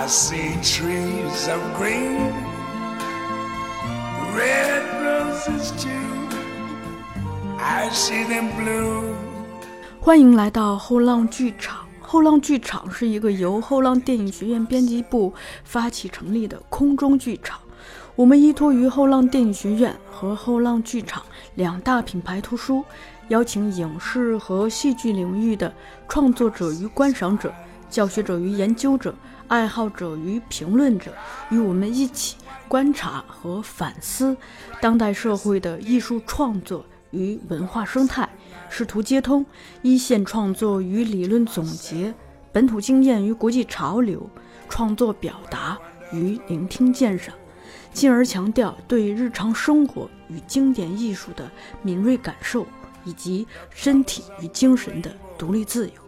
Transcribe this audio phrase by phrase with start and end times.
[0.00, 2.32] I see trees of green,
[4.34, 5.90] red roses too.
[7.58, 9.12] I see them blue.
[10.00, 11.86] 欢迎来到后浪剧场。
[12.00, 15.34] 后浪剧场是一个由后浪电影学院编辑部
[15.64, 17.60] 发起成立的空中剧场。
[18.16, 21.22] 我们依托于后浪电影学院和后浪剧场
[21.56, 22.82] 两大品牌图书，
[23.28, 25.70] 邀请影视和戏剧领域的
[26.08, 27.52] 创作者与观赏者、
[27.90, 29.14] 教学者与研究者、
[29.50, 31.12] 爱好者与评论者，
[31.50, 32.36] 与我们一起
[32.68, 34.36] 观察和反思
[34.80, 38.28] 当代社会的艺术创作与文化生态。
[38.68, 39.44] 试图接通
[39.82, 42.14] 一线创作与理论总结、
[42.52, 44.30] 本土经验与国际潮流、
[44.68, 45.76] 创作表达
[46.12, 47.34] 与聆听鉴赏，
[47.92, 51.50] 进而强调对日常生活与经典艺术的
[51.82, 52.64] 敏锐感受，
[53.04, 55.99] 以及身体与精神的独立自由。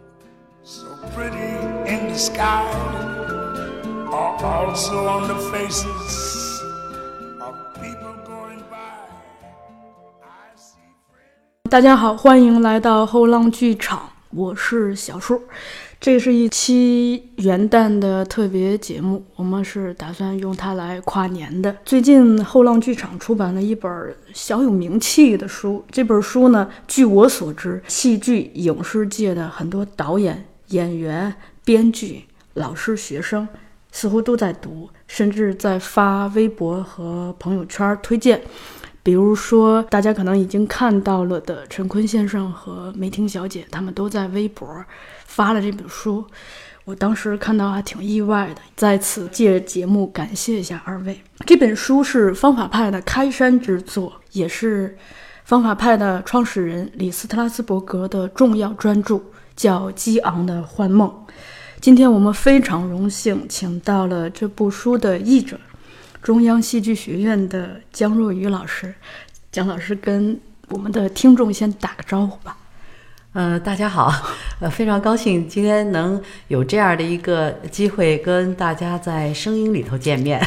[0.65, 1.57] So pretty
[1.91, 2.63] in the sky
[4.09, 6.61] are also on the faces
[7.41, 9.09] of people going by
[10.21, 10.79] i see
[11.11, 15.41] friend 大家好，欢迎来到后浪剧场，我是小树。
[15.99, 21.75] 这是一期元旦的特别节目，我们是打算用它来跨年的。
[21.83, 33.47] 最近后浪剧场出版了一本小有名气的书，这本书呢，据我所知，戏剧影视界的很多导演、演员、编剧、老师、学生
[33.91, 38.41] 似乎都在读，甚至在发微博和朋友圈推荐。
[39.01, 44.65] 比如说，大家可能已经看到了的陈坤先生和梅婷小姐，他们都在微博
[45.25, 46.25] 发了这本书。
[46.85, 51.21] 我当时看到还挺意外的，在此借节目感谢一下二位。
[51.45, 54.97] 这本书是方法派的开山之作，也是
[55.43, 59.21] 方法派的创始人李斯特拉斯伯格的重要专著，
[59.55, 61.09] 叫《激昂的幻梦》。
[61.79, 65.59] 今天我们非常荣幸请到了这部书的译者。
[66.21, 68.93] 中央戏剧学院的姜若愚老师，
[69.51, 70.39] 姜老师跟
[70.69, 72.55] 我们的听众先打个招呼吧。
[73.33, 74.13] 呃，大家好，
[74.61, 80.41] 呃，非常高兴今天能有这样的一个机会跟大家在声音里头见面。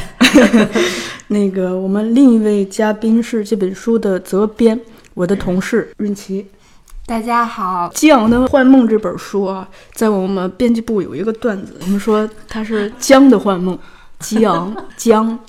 [1.27, 4.79] 那个，我们另一位嘉宾是这本书的责编，
[5.13, 6.47] 我的同事润琪。
[7.07, 13.79] 大家好，《激昂的幻梦》这本书啊，在我们编辑部有一个段子，我们说它是姜的幻梦。
[14.19, 15.39] 激昂姜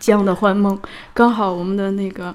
[0.00, 0.76] 姜的幻梦，
[1.12, 2.34] 刚好我们的那个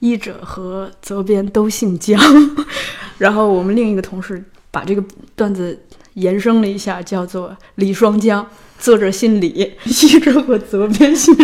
[0.00, 2.20] 译者和责编都姓姜，
[3.16, 5.02] 然后我们另一个同事把这个
[5.34, 5.80] 段子
[6.14, 8.46] 延伸了一下，叫做李双江，
[8.78, 11.34] 作者姓李，译者和责编姓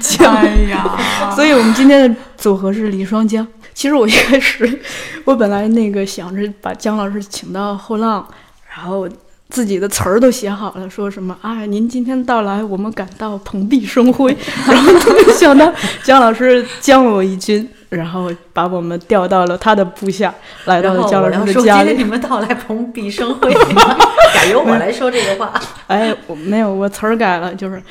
[0.00, 0.34] 姜。
[0.34, 0.96] 哎呀，
[1.36, 3.46] 所以我们今天的组合是李双江。
[3.80, 4.78] 其实我一开始，
[5.24, 8.28] 我本来那个想着把姜老师请到后浪，
[8.68, 9.08] 然后。
[9.48, 11.66] 自己的词儿都写好了，说什么啊？
[11.66, 14.30] 您今天到来，我们感到蓬荜生辉。
[14.64, 15.72] 然后没想到
[16.04, 20.32] 姜老师将我一军，然后把我们调到了他的部下，
[20.66, 21.88] 来到了姜老师的家里。
[21.88, 23.52] 今天你们到来蓬荜生辉，
[24.32, 25.52] 改由我来说这个话。
[25.88, 27.82] 哎，我没有，我词儿改了，就是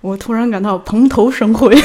[0.00, 1.74] 我突然感到蓬头生辉。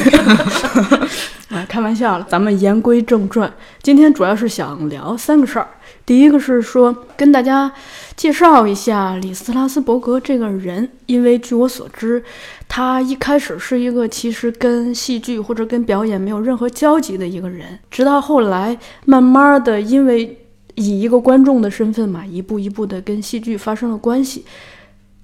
[1.49, 3.51] 啊，开玩笑了，咱们言归正传，
[3.83, 5.67] 今天主要是想聊三个事儿。
[6.03, 7.71] 第一个是说跟大家
[8.17, 12.23] 介绍一下李斯拉斯伯格这个人，因为据我所知，
[12.67, 18.75] 他一开始是一个其实跟戏剧或者跟表演没有任何交集的一个人，直到后来
[19.05, 20.39] 慢慢的因为
[20.73, 24.43] 以一个观众的身份嘛，一步一步的跟戏剧发生了关系。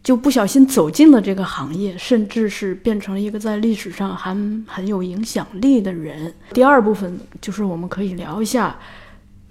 [0.01, 4.33] 就不小心走进了这个行业，甚至是变成了一个在历史上还
[4.65, 6.33] 很有影响力的人。
[6.53, 8.79] 第二部分就是我们可以聊一下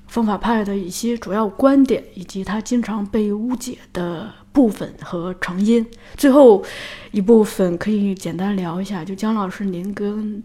[0.06, 5.87] 方法派的一些主要观点，以及他经常被误解的部分和成因。
[6.16, 6.64] 最后
[7.10, 10.42] 一部分可以简单聊一下，就姜老师您跟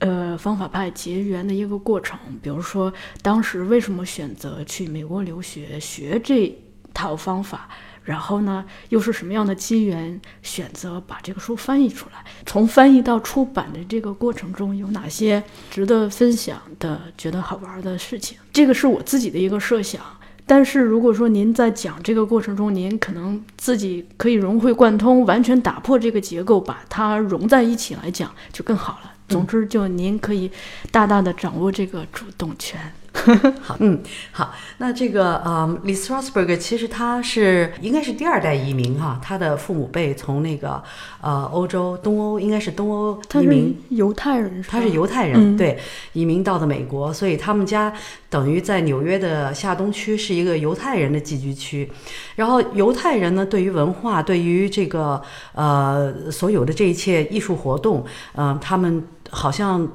[0.00, 2.92] 呃方法派结缘的一个过程，比如说
[3.22, 6.54] 当时为什么选择去美国留学学这
[6.92, 7.68] 套方法。
[8.10, 12.24] 然后呢，又是什么样的机缘选择把这个书翻译出来？
[12.44, 15.40] 从翻译到出版的这个过程中，有哪些
[15.70, 18.36] 值得分享的、觉得好玩的事情？
[18.52, 20.02] 这个是我自己的一个设想。
[20.44, 29.12] 但是如果说您在讲这个过程中，您可能自己可以融会贯通，完全打破这个结构，把它融在一起来讲，就更好了。
[29.28, 30.50] 总之，就您可以
[30.90, 32.92] 大大的掌握这个主动权。
[33.60, 40.82] 好，嗯，好，那这个呃，李斯 r 斯 s b e r g 其实他是应该是第二代移民哈，他的父母辈从那个
[41.20, 45.76] 呃欧洲东欧，应该是东欧移民，犹太人，他是犹太人，对，
[46.12, 47.92] 移民到的美国，所以他们家
[48.30, 51.90] 等于在纽约的下东区是一个犹太人的寄居区，
[52.36, 55.20] 然后犹太人呢，对于文化，对于这个
[55.52, 58.04] 呃所有的这一切艺术活动，
[58.36, 59.86] 嗯，他们好像。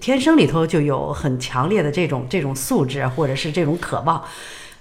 [0.00, 4.24] 天生里头就有很强烈的这种这种素质，或者是这种渴望。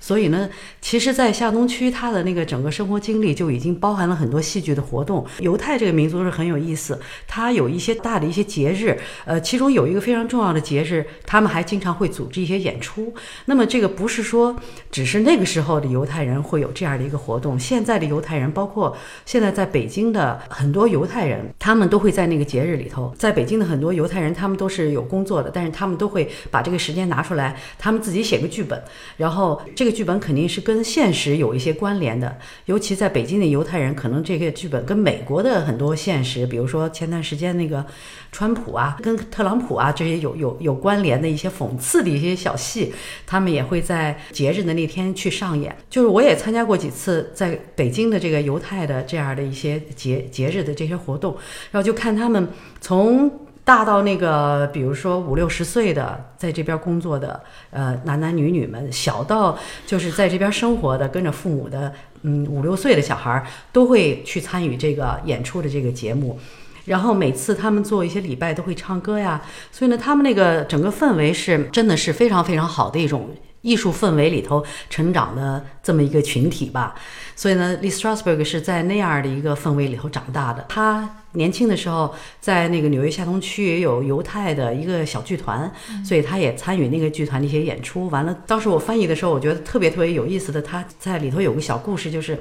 [0.03, 0.49] 所以呢，
[0.81, 5.25] 其实，在下东区，他的那个整个生活经历就已经包含了很多戏剧的活动。
[5.39, 13.13] 犹太这个民族是很有意思，他有一些大的一些节日，呃，其中有一个非常重要的节日，他们还经常会组织一些演出。
[13.45, 14.53] 那么，这个不是说
[14.91, 18.93] 只是那个时候的犹太人会有这样的一个活动，现在的犹太人，包括
[19.25, 23.15] 现在在北京的很多犹太人，他们都会在那个节日里头。
[23.17, 28.83] 在北京的很多犹太人，他们都是有工作的，但是他们都会把这个时间拿出来，他们自己写个剧本，
[29.15, 29.92] 然后这个。
[29.93, 37.85] 剧本肯定是跟现实有一些关联的，尤其在北京的犹太人，可能这个剧本跟美国的很多现实，比如说前段时间那个
[38.31, 42.91] 川普啊，跟特朗普啊这些有有有关联的一些讽刺的一些小戏，
[43.25, 45.75] 他们也会在节日的那天去上演。
[45.89, 51.35] 就是我也参加过几次在北京的这个犹太的这样的一些节节日的这些活动，
[51.71, 52.47] 然后就看他们
[52.81, 53.31] 从。
[53.65, 61.93] 大到那个，比如说五六十岁的在这边工作的，呃，男男女女们；小到就是在这边生活的，跟着父母的，
[62.23, 66.37] 嗯，五六岁的小孩儿，都会去参与这个演出的这个节目。
[66.83, 73.29] 然后每次他们做一些礼拜都会唱歌呀，所以呢，他们那个整个氛围是真的是非常非常好的一种
[73.61, 76.95] 艺术氛围里头成长的这么一个群体吧。
[77.33, 80.65] 所以呢，李斯 r 斯 s b e r g 是在那样的一个氛围里头长大的。
[80.67, 81.19] 他。
[81.33, 85.71] 年轻的时候，在那个纽约下东区也有犹太的一个小剧团，
[86.05, 88.07] 所以他也参与那个剧团的一些演出。
[88.09, 92.37] 完了，当时我翻译的时候，我觉得特别特别有意思的，他在里头有个小故事，就是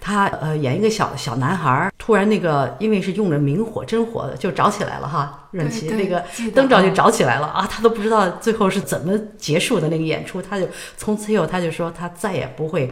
[0.00, 10.66] 他呃演一个小小男孩，突然那个因为是用着明火真火就着起来了哈，润琪那个灯罩就着起来了啊，他都不知道最后是怎么结束的那个演出，他就
[10.96, 12.90] 从此以后他就说他再也不会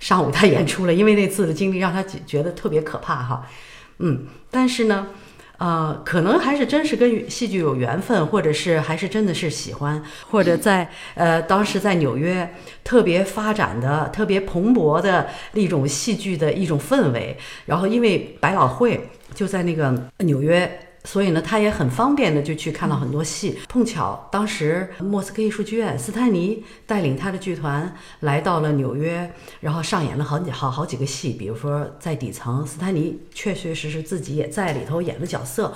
[0.00, 3.46] 上舞台演出了，因为那次的经历让他觉得特别可怕哈。
[3.98, 5.08] 嗯，但是呢，
[5.58, 17.36] 呃，可能还是真是跟戏剧有缘分，或者是还是真的是喜欢，或者在呃当时在纽约特别发展的、特别蓬勃的一种戏剧的一种氛围，
[17.66, 20.80] 然后因为百老汇就在那个纽约。
[21.10, 23.58] 所以呢，他也很方便的就去看了很多戏。
[23.66, 31.30] 碰巧当时莫斯科艺术剧院斯坦尼带领他的剧团来到了纽约，然后上演了好几好好几个戏。
[31.30, 35.72] 比如说在底层，斯坦尼确确实实自己也在里头演了角色。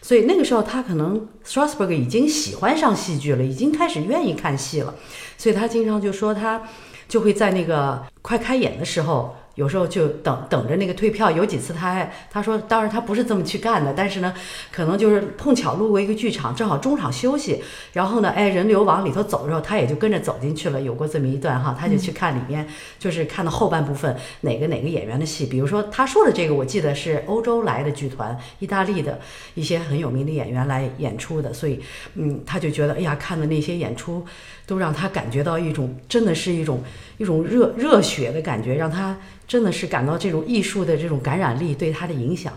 [0.00, 4.94] 所以那个时候他可能 Strasberg 已经喜欢上戏剧了，已经开始愿意看戏了。
[5.36, 6.62] 所以他经常就说他
[7.08, 9.34] 就会在那个快开演的时候。
[9.56, 14.32] 有时候就等等着那个退票，有几次他还他说，当然他不是这么去干的，但是呢，
[14.70, 17.62] 可能就是碰巧路过一个剧场，正好中场休息，
[17.94, 20.80] 然后呢，哎，人流往里头走的时候，他也就跟着走进去了。
[20.80, 22.68] 有过这么一段哈，他就去看里面，
[22.98, 29.18] 就是看到后半部分哪个哪个演员的戏，比如说他说的这个，我记得是欧洲来的剧团，意大利的
[29.54, 31.80] 一些很有名的演员来演出的，所以
[32.14, 34.22] 嗯，他就觉得哎呀，看的那些演出
[34.66, 36.84] 都让他感觉到一种真的是一种
[37.16, 39.16] 一种热热血的感觉，让他。
[39.46, 42.52] 真的是感到这种艺术的这种感染力对他的影响，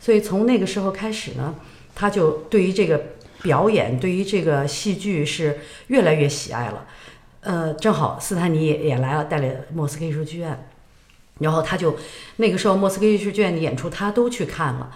[0.00, 1.54] 所以从那个时候开始呢，
[1.94, 3.00] 他就对于这个
[3.42, 5.58] 表演，对于这个戏剧是
[5.88, 6.86] 越来越喜爱了。
[7.40, 10.68] 呃，正好斯坦尼也也来了，带了莫斯科艺术剧院，
[11.40, 11.96] 然后他就
[12.36, 14.90] 那个时候莫斯科艺术剧院的演出他都去看了。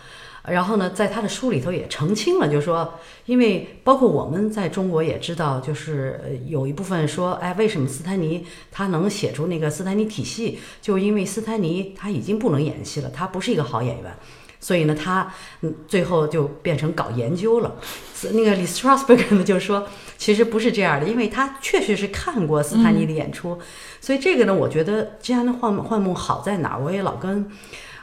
[0.48, 14.14] 然后呢，在他的书里头也澄清了，就是说，因为包括我们在中国也知道，就是有一部分说，哎，为什么斯坦尼他能写出那个斯坦尼体系，就因为斯坦尼他已经不能演戏了，他不是一个好演员，
[14.60, 17.74] 所以呢，他嗯最后就变成搞研究了。
[18.32, 19.86] 那个李斯特拉斯伯格呢就说，
[20.16, 23.58] 其实不是这样的，因为他确实是看过斯坦尼的演出，
[24.00, 26.80] 所以这个呢，我觉得这样的幻幻梦好在哪儿？
[26.80, 27.50] 我也老跟。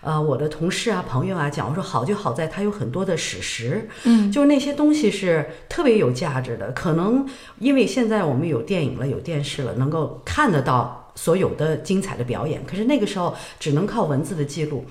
[0.04, 6.72] 呃，我的同事啊、朋友啊讲，我说好就好在它有很多的史实，嗯，就是那些东西是特别有价值的。
[6.74, 7.26] 可能
[7.60, 14.84] 因为现在我们有电影了、有电视了，能够看得到所有的精彩的表演，可是那个时候只能靠文字的记录。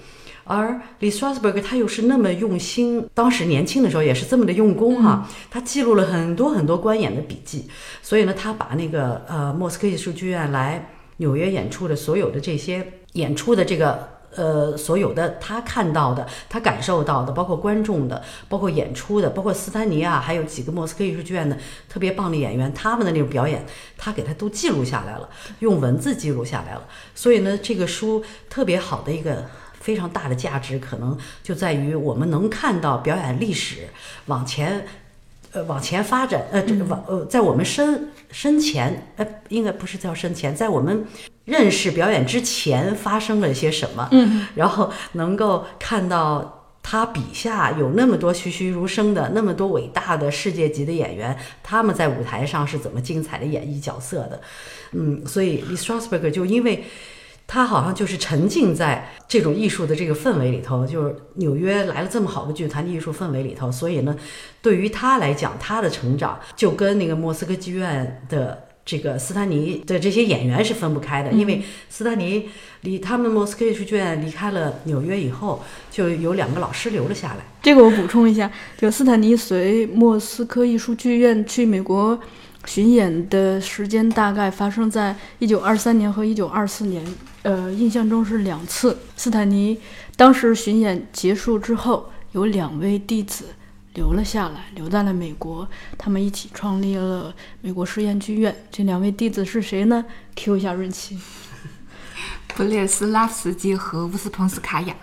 [0.45, 7.69] 而李斯特拉斯伯格他又是那么用心，当时年轻的时候也是这么的用功哈，他记录了很多很多观演的笔记，
[8.01, 14.12] 所以呢，他把那个呃莫斯科艺术剧院来纽约演出的所有的这些演出的这个。
[14.35, 21.57] 呃，所有的他看到的、他感受到的，包括观众的、包括演出的、包括斯坦尼啊，还有几个莫斯科艺术剧院的
[21.89, 23.65] 特别棒的演员，他们的那种表演，
[23.97, 26.83] 他给他都记录下来了，用文字记录下来了。
[27.15, 29.45] 所以呢，这个书特别好的一个
[29.81, 33.89] 非常大的价值，可能就在于我们能看到表演历史
[34.27, 34.87] 往前。
[35.55, 41.05] 呃，往前发展，呃，这个往呃，在我们身身前，呃，应该不是叫生前，在我们
[41.45, 54.41] 认识表演之前发生了些什么，嗯，然后能够看到他笔下有那么多栩栩如生的、那么多伟大的世界级的演员，他们在舞台上是怎么精彩的演绎角色的，
[54.93, 56.85] 嗯，所以 Lee Strasberg 就因为。
[57.53, 64.17] 他好像就是沉浸在这种艺术的这个氛围里头，就是纽约来了这么好的剧团的艺术氛围里头，所以呢，
[64.63, 72.49] 对于他来讲，他的成长就跟那个莫斯科剧院的这个斯坦尼的这些演员是分不开的，因为斯坦尼
[72.81, 77.45] 离他们莫斯科艺术剧院离开了纽约以后，就有两个老师留了下来。
[77.61, 82.19] 这个我补充一下，就斯坦尼随莫斯科艺术剧院去美国。
[82.65, 87.05] 巡演的时间大概发生在一九二三年和一九二四年，
[87.43, 88.97] 呃，印象中是两次。
[89.17, 89.81] 斯坦尼
[90.17, 93.47] 当时巡演结束之后，有两位弟子
[93.95, 95.69] 留了下来，留在了美国，
[95.99, 98.55] 他们一起创立了美国实验剧院。
[98.71, 100.05] 这两位弟子是谁呢
[100.37, 101.19] ？Q 一下润奇，
[102.55, 104.95] 布列斯拉夫斯基和乌斯彭斯卡娅。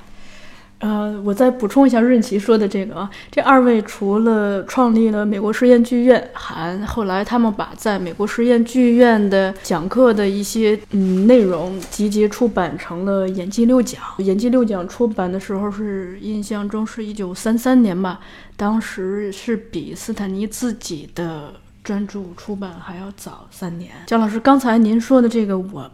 [0.79, 14.01] 呃，我再补充一下润琪说的这个啊，这二位除了创立了美国实验剧院，还后来他们把在美国实验剧院的讲课的一些嗯内容集结出版成了演技六讲。
[14.19, 18.21] 演技六讲出版的时候是印象中是一九三三年吧，
[18.55, 23.91] 当时是比斯坦尼自己的专著出版还要早三年。
[24.07, 25.91] 姜老师，刚才您说的这个我。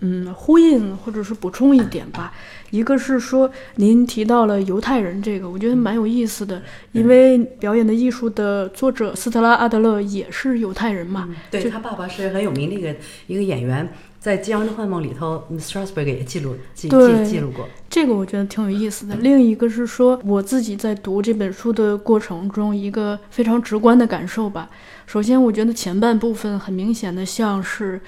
[0.00, 2.32] 嗯，呼应或者是补充一点吧。
[2.70, 6.62] 一个是说，您提到了犹太人这个，我觉得蛮有意思的，
[6.92, 11.28] 因为表演的艺术的作者斯特拉阿德勒也是犹太人嘛。
[11.50, 17.68] 对他爸爸是很有名的一个一个演员，在《吉阳的幻梦》里头，Strasberg 也记录记记记录过。
[17.90, 19.14] 这个我觉得挺有意思的。
[19.16, 24.70] 另一个是说，我自己在读这本书的过程中，一个非常直观的感受吧。
[25.04, 28.00] 首先，我觉得前半部分很明显的像是。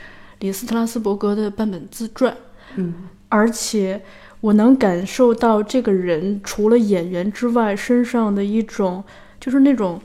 [0.44, 2.36] 李斯特拉斯伯格的半本自传，
[2.76, 2.92] 嗯，
[3.30, 4.02] 而且
[4.42, 9.02] 我能感受到这个人除了演员之外，身上的一种
[9.40, 9.98] 就是那种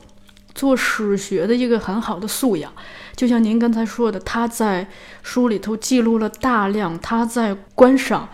[0.54, 2.72] 做史学的一个很好的素养。
[3.14, 4.88] 就像您刚才说的，他在
[5.22, 8.26] 书里头记录了大量他在观赏。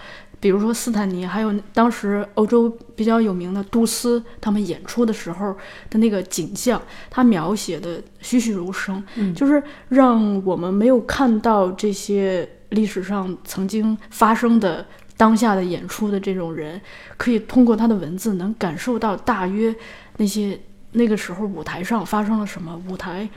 [0.47, 5.53] 比如说斯坦尼，还有当时欧洲比较有名的杜斯，他们演出的时候
[5.91, 9.03] 的那个景象，他描写的栩栩如生，
[9.35, 14.87] 就是让我们没有看到这些历史上曾经发生的
[15.17, 16.81] 当下的演出的这种人，
[17.17, 19.75] 可以通过他的文字能感受到大约
[20.19, 20.57] 那些
[20.93, 23.29] 那个时候舞台上发生了什么，舞台。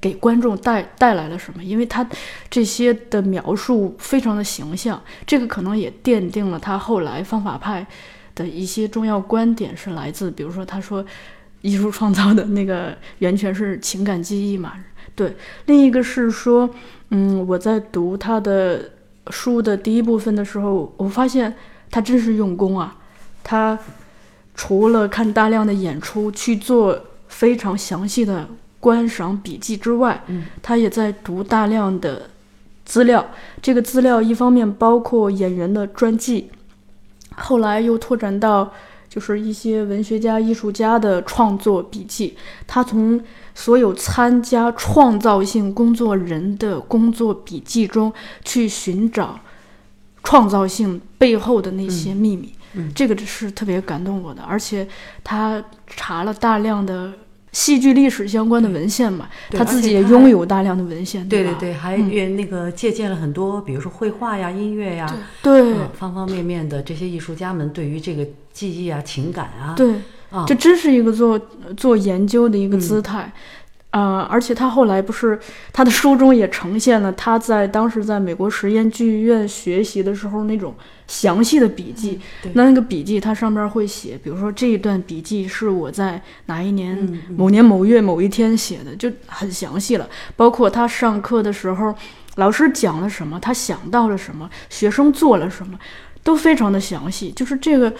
[0.00, 1.64] 给观众带带来了什么？
[1.64, 2.06] 因为他
[2.50, 7.84] 这些的描述非常的形象，这个可能也奠定了他后来方法派
[8.34, 11.04] 的一些重要观点是来自，比如说他说
[11.62, 14.74] 艺术创造的那个源泉是情感记忆嘛。
[15.14, 15.34] 对，
[15.64, 16.68] 另一个是说，
[17.08, 18.90] 嗯，我在读他的
[19.30, 21.56] 书的第一部分的时候，我发现
[21.90, 22.98] 他真是用功啊。
[23.42, 23.78] 他
[24.54, 28.46] 除了看大量的演出去做非常详细的。
[28.86, 30.22] 观赏笔记之外，
[30.62, 32.30] 他也在读大量的
[32.84, 33.26] 资料。
[33.60, 36.48] 这个资料一方面包括演员的传记，
[37.34, 38.72] 后来又拓展到
[39.08, 42.36] 就是一些文学家、艺术家的创作笔记。
[42.64, 43.20] 他从
[43.56, 48.12] 所有参加创造性工作人的工作笔记中
[48.44, 49.40] 去寻找
[50.22, 52.52] 创造性背后的那些秘密。
[52.94, 54.86] 这个是特别感动我的，而且
[55.24, 57.12] 他查了大量的。
[57.56, 65.10] 戏剧历史相关的文献嘛，他自己也拥有大量的文献，对对对，还也那个借鉴了很多，比如说绘画呀、音乐呀，
[65.42, 65.74] 对。
[65.98, 69.94] 方方面面的这些艺术家们对于这个记忆啊、情感啊，对。
[70.28, 71.40] 啊，这真是一个做
[71.76, 73.32] 做研究的一个姿态。
[73.96, 75.38] 啊，而且他后来不是
[75.72, 80.74] 他的书中也呈现了他在当时在美国实验剧院学习的时候那种
[81.08, 82.20] 详细的笔记。
[82.52, 90.06] 那那个笔记，它上面会写，比如说这一段笔记是我在哪一年某年某月某一天写的，就很详细了。
[90.36, 91.94] 包括他上课的时候，
[92.34, 95.78] 老师讲了什么，他想到了什么，学生做了什么，
[96.22, 97.32] 都非常的详细。
[97.32, 97.90] 就是这个。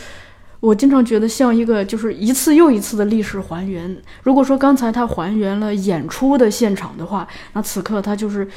[0.61, 3.97] 我经常觉得像一个就是一次又一次的历史还原。
[4.23, 8.49] 如果说刚才他还原了演出的现场的话，那此刻他就是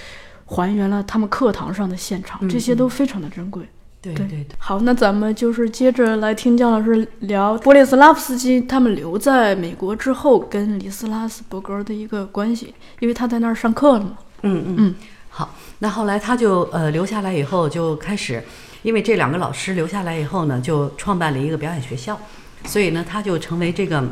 [0.46, 3.64] 还原了他们课堂上的现场，这些都非常的珍贵。
[4.02, 4.56] 对对对对。
[4.58, 14.18] 好，那咱们就是接着来听姜老师聊波列斯拉夫斯基他们留在美国之后跟李斯拉斯伯格的一个关系，因为他在那儿上课了嘛。
[14.44, 14.96] 嗯嗯嗯，
[15.30, 18.42] 好，那后来他就呃留下来以后就开始，
[18.82, 22.20] 因为这两个老师留下来以后呢，就创办了一个表演学校，
[22.66, 24.04] 所以呢，他就成为这个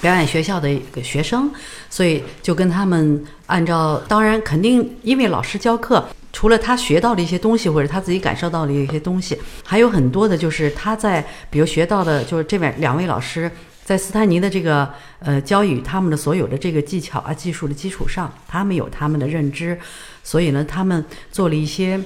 [0.00, 1.50] 表演学校的一个学生，
[1.88, 6.04] 所以就跟他们按照，当然肯定因为老师教课。
[6.32, 13.48] 除了他学到的一些东西，或者他自己感受到的一些东西，还有很多的，就是他在比如学到的，就是这位两位老师
[13.84, 19.78] 在斯坦尼的这个呃教予他们的所有的这个技巧啊、技术的基础上，他们有他们的认知，
[20.24, 22.00] 所以呢，他们做了一些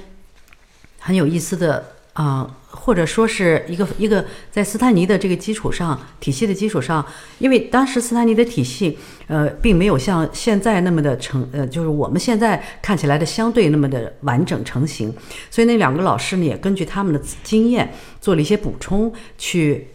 [0.99, 7.05] 很有意思的啊、或者说是一个一个在斯坦尼的这个基础上体系的基础上，
[7.39, 15.15] 因为当时斯坦尼的体系呃并没有像现在那么的成呃，就是我们现在看起来的相对那么的完整成型，
[15.51, 19.89] 所以那两个老师呢也根据他们的经验做了一些补充去。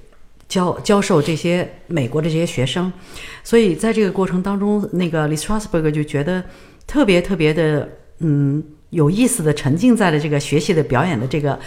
[0.50, 2.92] 教教授这些美国的这些学生，
[3.44, 6.44] 所以在这个过程当中，那个 Lee Strasberg 就觉得
[6.86, 11.60] 特别特别的嗯有意思的沉浸在了这个学习的表演的这个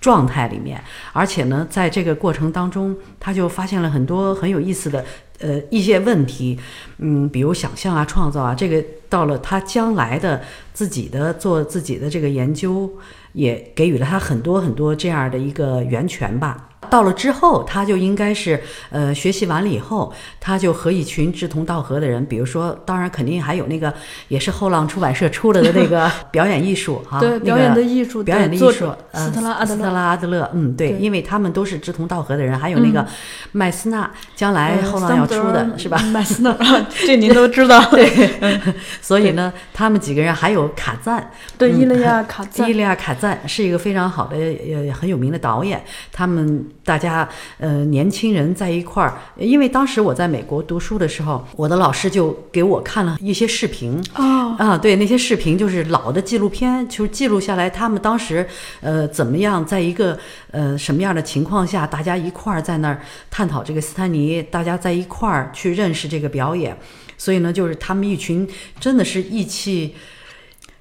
[0.00, 5.04] 状态里面，而且呢，在这个过程当中，他就发现了很多很有意思的
[5.40, 6.58] 呃一些问题，
[6.98, 10.40] 嗯，比如想象啊、创造啊，这个到了他将来的
[10.72, 12.90] 自己的做自己的这个研究，
[13.32, 16.69] 也给予了他很多很多这样的一个源泉吧。
[16.88, 18.60] 到了之后，他就应该是
[18.90, 23.92] 呃学习完了以后，他就和一群志同道合的人，比如说，当然肯定还有那个
[24.28, 29.76] 也是后浪出版社出来的那个 表演艺术啊，对，那表演的艺术表演的艺术，呃斯特拉阿德勒。
[29.76, 33.06] 斯特拉阿德勒，嗯，对，对因为他们都是志同道合的人，还有那个
[33.52, 35.98] 麦斯纳，将来呃后浪要出的是吧？
[36.12, 36.56] 麦斯纳，
[37.06, 37.84] 这您都知道。
[37.90, 38.10] 对
[39.02, 45.82] 所以呢，他们几个人还有卡赞，对，嗯伊利亚卡赞伊，利亚卡赞是一个非常好的呃很有名的导演，
[46.12, 54.02] 他们大家呃年轻人在一块儿，因为当时我在美国读书的时候，我的老师就给我看了一些视频。
[54.14, 58.46] 哦，啊，对，那些视频就是老的纪录片，就是记录下来他们当时
[58.80, 60.18] 呃怎么样，在一个
[60.50, 63.00] 呃什么样的情况下，大家一块儿在那儿
[63.30, 66.76] 探讨这个斯坦尼，大家在一块儿去认识这个表演，
[67.16, 68.48] 所以呢，就是他们一群
[68.78, 69.94] 真的是意气。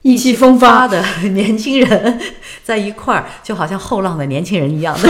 [0.01, 0.87] 意气风发。
[0.87, 1.03] 的
[1.33, 2.19] 年轻人
[2.63, 4.95] 在一块儿，就好像后浪的年轻人一样。
[5.01, 5.07] 的，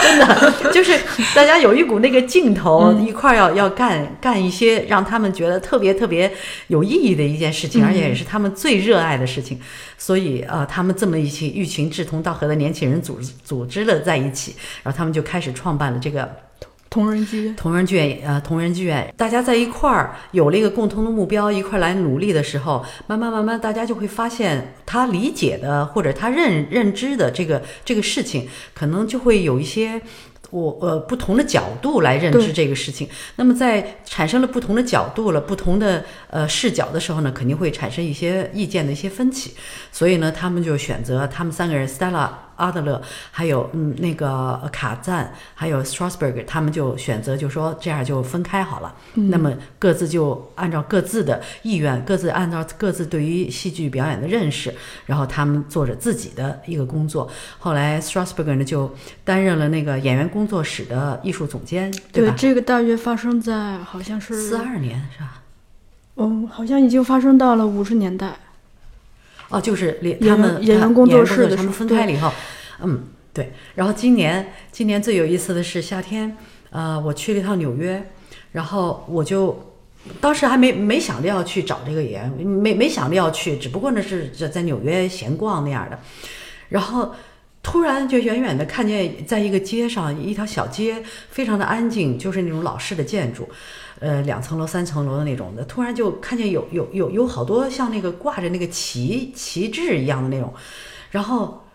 [0.00, 0.98] 真的就是
[1.34, 6.32] 大家有一股那个劲头，一块儿要要干干一些让他们觉得特别特别
[6.68, 9.60] 有意义的一件事情，而且也是他们最热爱的事情。
[9.98, 16.28] 所以呃，他们这么一群一群志同道合的年轻人组组织了在一起，然后他们就开始创办了这个
[16.90, 17.54] 同人剧。
[17.56, 30.02] 同人剧院，呃，同人剧院，大家在一块儿有了一个共同的目标，一块儿来努力的时候，慢慢慢慢，大家就会发现，他理解的或者他认认知的这个这个事情，可能就会有一些。
[30.52, 39.52] 我呃不同的角度来认知这个事情，那么在产生了不同的角度了、不同的呃视角的时候呢，肯定会产生一些意见的一些分歧。
[39.92, 48.94] 所以呢，他们就选择他们三个人，Stella、阿德勒，还有嗯那个卡赞，还有 Strasberg，他们就选择就说这样就分开好了。
[49.14, 54.72] 那么各自就按照各自的意愿，各自按照各自对于戏剧表演的认识，
[55.06, 57.28] 然后他们做着自己的一个工作。
[57.58, 58.94] 后来 Strasberg 呢就
[59.24, 62.34] 担任了那个演员工作室的艺术总监，对吧？
[62.36, 65.42] 这个大约发生在好像是四二年是吧？
[66.16, 68.36] 嗯，好像已经发生到了五十年代。
[69.50, 72.32] 哦，就是连他们员演员他工作室的他们分开了以后，
[72.82, 73.52] 嗯，对。
[73.74, 76.36] 然后今年今年最有意思的是夏天，
[76.70, 78.10] 呃，我去了一趟纽约，
[78.52, 79.74] 然后我就
[80.20, 85.98] 当时还没没想着要去找这个演员，没没想着要去，只不过呢是在在纽约闲逛那样的，
[86.70, 87.14] 然后。
[87.62, 93.48] 突然就远远的看见，在一个街上，一条小街，非常的安静，就是那种老式的建筑，
[93.98, 95.62] 呃，两层楼、三层楼的那种的。
[95.64, 100.52] 突然就看见有有有有好多像那个挂着那个旗旗帜一样的那种，
[101.10, 101.66] 然后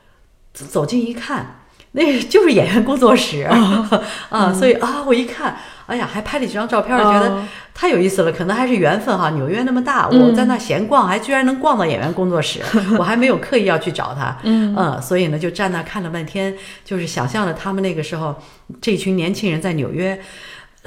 [0.53, 3.43] 走近一看，那就是演员工作室
[4.29, 7.43] 啊，所以啊，我一看，哎呀，还拍了几张照片，觉得
[7.75, 9.29] 太有意思了，可能还是缘分哈。
[9.31, 12.61] 纽约那么大，嗯我在那闲逛，还居然能逛到演员工作室，
[12.97, 18.33] 我还没有刻意要去找他，嗯所以呢，就站那看了半天，就是想象了他们那个时候
[18.81, 20.19] 这群年轻人在纽约。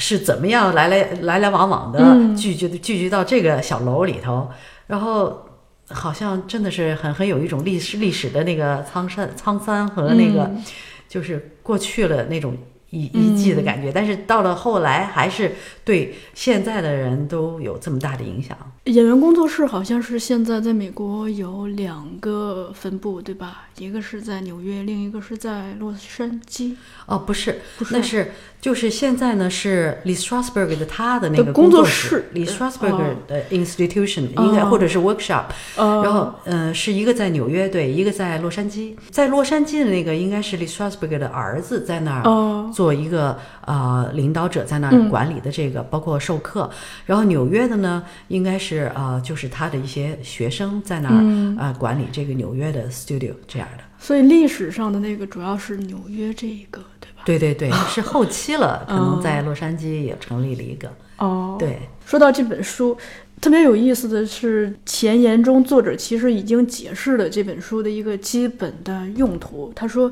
[0.01, 4.49] 是怎么样来来来来往往的嗯聚聚聚集到这个小楼里头，
[4.87, 5.45] 然后
[5.89, 10.63] 好像真的是很很有一种历史历史的那个沧桑沧桑和那个嗯
[11.09, 12.57] 就是过去了那种
[12.91, 18.57] 一一季的感觉，但是到了后来还是对现在的人都有这么大的影响。
[18.85, 23.69] 演员工作室好像是现在在美国有两个分部，对吧？
[23.77, 26.75] 一个是在纽约，另一个是在洛杉矶。
[27.05, 35.45] 哦，不是，不是那是就是现在呢是 Lee Strasberg 的他的那个工作作室，Lee 哦 Strasberg 的 institution 应该或者是 workshop，
[35.77, 42.69] 呃，然后呃是一个在纽约对，一个在洛杉矶，在洛杉矶的那个应该是 Lee Strasberg 的儿子在那儿哦。
[42.75, 45.07] 做一个呃领导者在那嗯。
[45.07, 46.69] 儿管理的这个，包括授课。
[47.07, 51.57] 然后纽约的呢，应该是呃就是他的一些学生在那儿、嗯。
[51.59, 53.85] 呃管理这个纽约的 studio 这样的。
[54.01, 57.23] 所以历史上的那个主要是纽约这一个，对吧？
[57.25, 60.91] 对对对， 是后期了， 可能哦在洛杉矶也成立了一个。
[61.19, 61.57] 哦，。
[61.59, 62.97] 对，说到这本书，
[63.41, 69.73] 特别有意思的是，前言中作者其实已经解释了这本书的一个基本的用途。
[69.75, 70.11] 他说，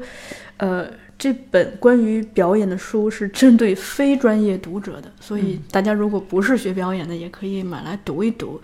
[0.58, 0.86] 呃，
[1.18, 8.60] 这本关于表演的书是针对非专业读者的，所以大家如果不是学表演的，也可以买来读一读。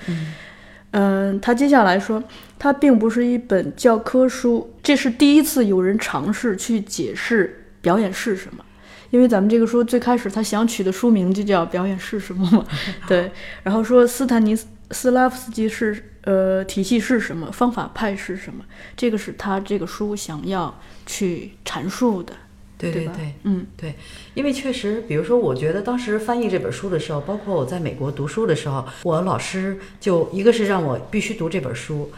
[0.91, 2.23] 嗯，他接下来说，
[2.59, 8.65] 它并不是一本教科书，这是第一次有人尝试去解释表演是什么。
[9.11, 12.65] 因为咱们这个书最开始他想取的书名就叫《表演是什么》嘛，
[13.07, 13.31] 对。
[13.63, 14.57] 然后说斯坦尼
[14.91, 18.65] 斯拉夫斯基是呃体系是什么，方法派是什么，
[18.97, 22.33] 这个是他这个书想要去阐述的，
[22.79, 23.35] 对对对。
[23.43, 23.95] 嗯对，
[24.33, 32.11] 因为确实，比如说，我觉得当时翻译这本书的时候，包括我在美国读书的时候，我老师就一个是让我必须读这本书，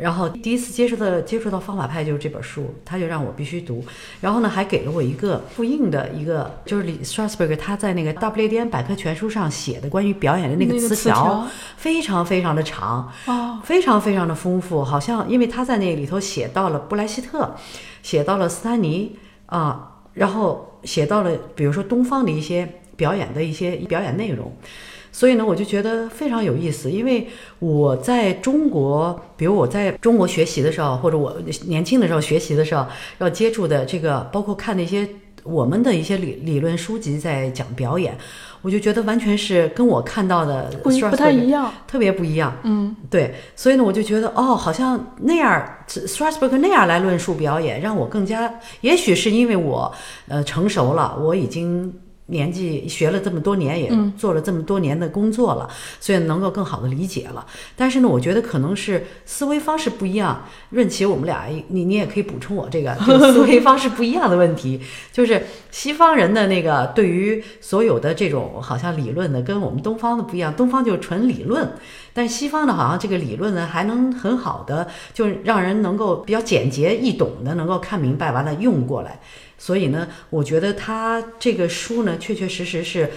[0.00, 3.84] 然后第一次接触的接触到方法派就是这本书，他就让我必须读，
[4.20, 17.54] 然后呢还给了我一个复印的一个，就是李 Strasberg 他在那个大不列颠百科全书上写的关于表演的那个那个词条，词条非常非常的长，哦，非常非常的丰富，好像因为他在那里头写到了布莱希特，
[18.02, 24.52] 写到了斯坦尼啊，然后写到了比如说东方的一些表演的一些表演内容，
[25.12, 32.86] 所以呢，我就觉得非常有意思，因为我在中国，比如我在中国学习的时候，或者我年轻的时候学习的时候，
[33.18, 35.08] 要接触的这个，包括看那些
[35.42, 38.16] 我们的一些理理论书籍在讲表演，
[38.62, 42.54] 我就觉得完全是跟我看到的 不一不太一样，特别不一样。
[42.62, 49.92] 嗯，对，所以呢，我就觉得哦，好像那样 Strasberg 那样来论述表演，让我更加，也许是因为我
[50.28, 51.92] 呃成熟了，我已经
[52.30, 55.68] 年纪学了这么多年，也做了这么多年的工作了，
[56.00, 57.44] 所以能够更好的理解了。
[57.76, 60.44] 但是呢，我觉得可能是思维方式不一样。
[60.70, 64.80] 润琪，我们俩你你也可以补充我这个这个 思维方式不一样的问题，
[65.12, 71.68] 就是西方人的那个对于所有的这种好像理论的跟我们东方的不一样，东方就纯理论。
[72.12, 79.20] 但是西方的好像这个理论呢，还能很好的，就让人能够比较简洁易懂的，能够看明白，完了用过来。
[79.62, 83.10] 所以呢，我觉得他这个书呢，确确实实是，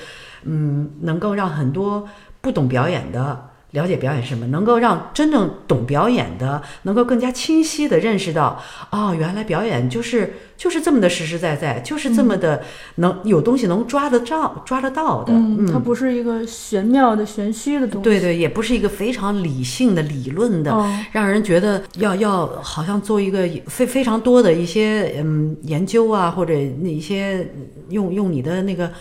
[0.44, 2.06] 嗯，能够让很多
[2.42, 8.60] 不懂表演的了解表演是什么，能够让真正懂表演的能够更加清晰的认识到，
[8.90, 12.64] 哦，原来表演就是就是这么的实实在在，就是这么的
[12.96, 15.34] 能有东西能抓得着、抓得到的。
[15.34, 27.52] 嗯，它不是一个玄妙的、玄虚的东西，对对，也不是一个非常理性的理论的，哦让人觉得要要好像做一个非非常多的一些嗯研究啊，或者那一些
[27.90, 28.92] 用用你的那个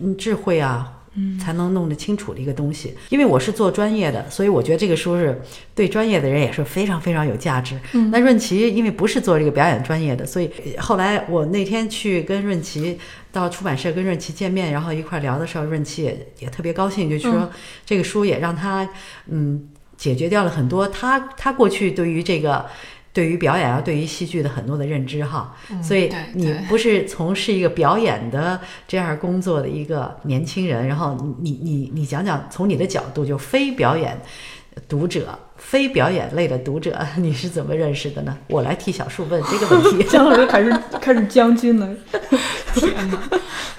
[0.00, 0.98] 嗯智慧啊。
[1.38, 5.40] 才能弄得清楚的一个东西，因为我是做专业的，所以我觉得这个书是
[5.74, 7.78] 对专业的人也是非常非常有价值。
[7.92, 12.98] 嗯那润琪因为不是做这个表演专业的，所以呃后来我那天去跟润琪
[13.30, 17.50] 到出版社跟润琪见面，然后一块儿聊的时候，润琪也也特别高兴，就说、嗯
[17.84, 18.88] 这个书也让他
[19.28, 22.64] 嗯解决掉了很多他他过去对于这个。
[23.12, 34.18] 对于表演啊，对于戏剧的很多的认知哈，所以你不是从事一个表演的这样工作的一个年轻人，然后你你你你讲讲从你的角度，就非表演
[34.88, 38.34] 读者、非表演类的读者，你是怎么认识的呢？
[38.48, 40.02] 我来替小树问这个问题。
[40.08, 41.94] 姜老师开始开始将军了，
[42.74, 43.18] 天呐，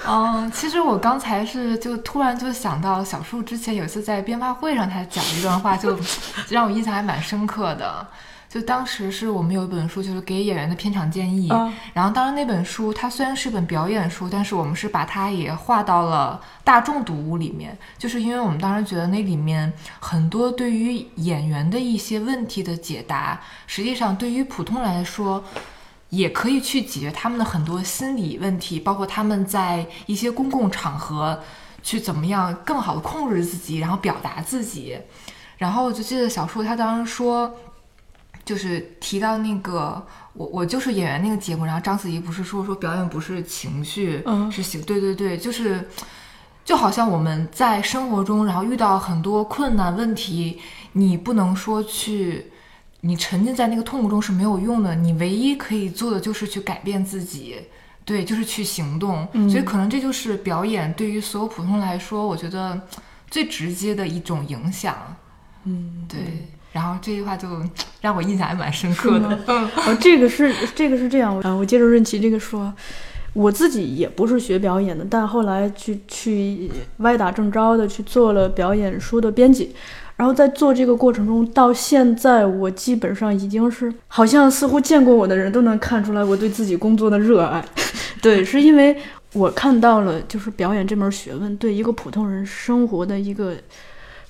[0.07, 8.05] 嗯， 其实我刚才是就突然就想到小树之前有一次在编发会上，他讲一段话，就就让我印象还蛮深刻的。
[8.53, 11.49] 就当时是我们有一本书，就是给演员的片场建议。
[11.49, 25.43] 啊然后当时那本书它虽然是本表演书，但是我们是把它也划到了大众读物里面，就是因为我们当时觉得那里面很多对于演员的一些问题的解答，实际上对于普通人来说。
[26.09, 31.41] 也可以去解决他们的很多心理问题，包括他们在一些公共场合
[31.81, 34.95] 去怎么样更好的控制自己，然后表达自己。
[35.57, 37.51] 然后我就记得小树他当时说，
[38.45, 45.89] 就是提到那个我我就是演员那个节目，然后章子怡不是说说表演不是情绪，嗯是行，对对对，就是
[46.65, 50.59] 就好像我们在生活中，然后遇到很多困难问题，
[50.93, 52.47] 你不能说去。
[53.05, 57.57] 你沉浸在那个痛苦中是没有用的，你唯一可以做的就是去改变自己，
[58.05, 59.27] 对，就是去行动。
[59.33, 62.81] 嗯所以可能这就是表演对于所有普通人来说，我觉得
[63.29, 64.95] 最直接的一种影响。
[65.65, 67.47] 嗯，对，然后这句话就
[68.01, 69.39] 让我印象还蛮深刻的。
[69.47, 72.73] 嗯，哦，这个是这个是这样啊，我接着润琪这个说，
[73.31, 79.73] 我自己也不是学表演的，但后来去去歪打正着的去做了表演书的编辑，
[80.17, 87.63] 然后在做这个过程中，到现在我基本上已经是好像似乎见过我的人都能看出来我对自己工作的热爱，
[88.21, 88.95] 对，是因为
[89.33, 93.55] 我看到了就是表演这门学问对一个普通人生活的一个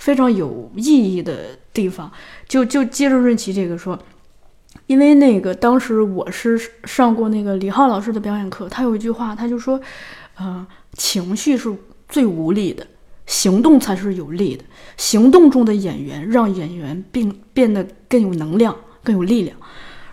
[0.03, 2.11] 非常有意义的地方，
[2.45, 3.97] 就就接着润琪这个说。
[4.85, 9.79] 因为那个当时我是上过那个李浩老师的表演课，他有一句话，他就说，
[10.35, 11.73] 呃，情绪是
[12.09, 12.85] 最无力的，
[13.25, 14.65] 行动才是有力的。
[14.97, 19.55] 行动中的演员让演员变变得更有能量、更有力量。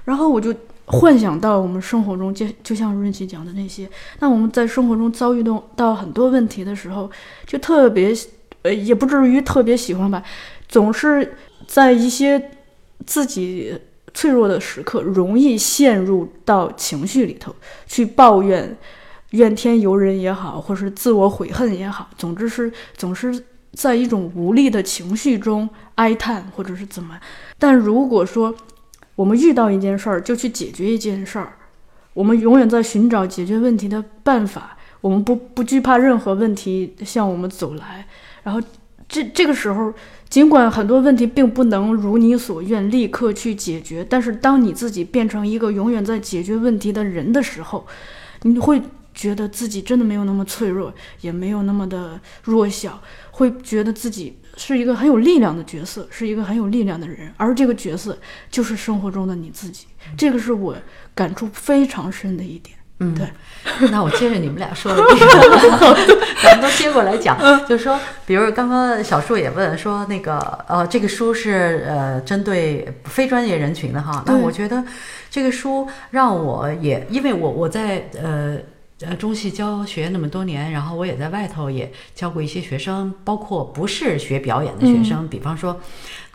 [0.04, 7.10] 然后我就幻想到我们生活中，就就像润琪讲的那些，那我们在生活中遭遇到到很多问题的时候，
[7.44, 8.14] 就特别，
[8.62, 10.22] 呃，也不至于特别喜欢吧，
[10.68, 12.50] 总是在一些
[13.06, 13.78] 自己。
[14.12, 17.54] 脆弱的时刻，容易陷入到情绪里头
[17.86, 18.76] 去抱怨、
[19.30, 27.20] 怨天尤人也好，或是自我悔恨也好，总之是总是在一种无力的情绪中哀叹，或者是怎么。
[27.56, 28.52] 但如果说
[29.14, 31.52] 我们遇到一件事儿，就去解决一件事儿，
[32.12, 38.08] 我们永远在寻找解决问题的办法，我们不不惧怕任何问题向我们走来，
[38.42, 38.60] 然后
[39.08, 39.92] 这这个时候。
[40.30, 47.84] 尽管很多问题并不能如你所愿立刻去解决，但是当你自己变成一个永远在解决问题的人的时候，
[48.42, 48.80] 你会
[49.12, 58.16] 觉得自己真的没有那么脆弱，也没有那么的弱小，会觉得自己是一个很有力量的角色，是一个很有力量的人，而这个角色
[58.48, 59.86] 就是生活中的你自己。
[60.16, 60.76] 这个是我
[61.12, 62.76] 感触非常深的一点。
[63.00, 63.26] 嗯，对。
[63.90, 67.36] 那我接着你们俩说的这个， 咱们都接过来讲，
[67.66, 74.22] 就是说，比如刚刚小树也问说，那个呃，这个书是呃针对非专业人群的哈。
[74.26, 74.82] 那我觉得
[75.28, 78.56] 这个书让我也，因为我我在呃。
[79.02, 85.80] 呃，中戏教学那么多年，然后我也在外头也教过一些学生，包括不是学表演的学生，比方说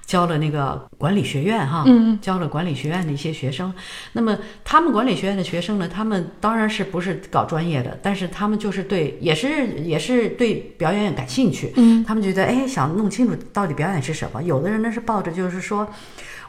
[0.05, 3.73] 教了那个管理学院哈，嗯教了管理学院的一些学生。
[4.13, 11.73] 那么他们管理学院的学生呢，他们当然是不是搞专业的，但是他们就是对，也是也是对表演感兴趣。
[11.75, 14.41] 嗯他们觉得哎，想弄清楚到底表演是什么。
[14.43, 15.87] 有的人呢是抱着就是说。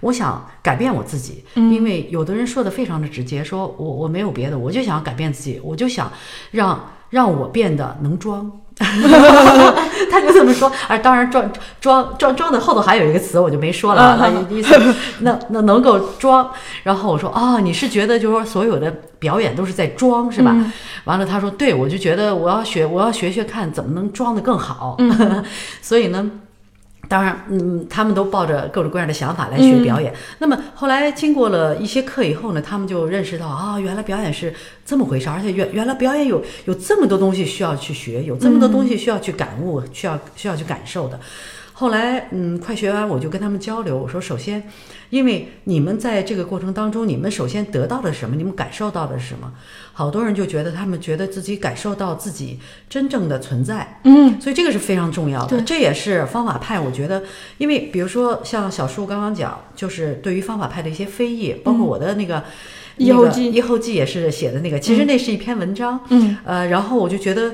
[0.01, 6.13] 我想改变我自己，因为有的人说的非常的直接，说我我没有别的，我就想改变自己，我就想
[6.51, 8.61] 让让我变得能装。
[10.11, 14.79] 他就这么说，而当然装装装装的后头还有一个词，我就没说了啊，意思
[15.21, 16.49] 那那能够装。
[16.83, 20.55] 然后我说哦，你是觉得就是说所有的表演都是在装是吧？
[21.05, 24.99] 完了他说对，我就觉得我要学我要学学看怎么能装的更好。
[25.81, 26.31] 所以呢。
[27.09, 30.13] 当然，嗯，他们都抱着各种各样的想法来学表演。
[30.39, 34.53] 那么后来经过了一些课以后呢，他们就认识到啊、原来表演是
[34.85, 41.19] 这么回事，而且原原来表演有有这么多东西需要去学，有这么多东西需要去感悟，需要需要去感受的。
[41.79, 44.67] 后来，嗯，快学完我就跟他们交流，我说，首先，
[45.11, 48.35] 因为你们在这个过程当中，你们首先得到了什么？
[48.35, 49.53] 你们感受到的是什么？
[49.93, 52.59] 好多人就觉得他们觉得自己感受到自己
[52.89, 55.49] 真正的存在，嗯所以这个是非常重要的。
[55.49, 57.23] 对这也是方法派，我觉得，
[57.59, 62.43] 因为比如说像小树刚刚讲，就是对于方法派的一些非议，包括我的那个。
[62.99, 67.53] 那个一后记一后记也是写的那个，其实那是一篇文章，嗯呃，然后我就觉得，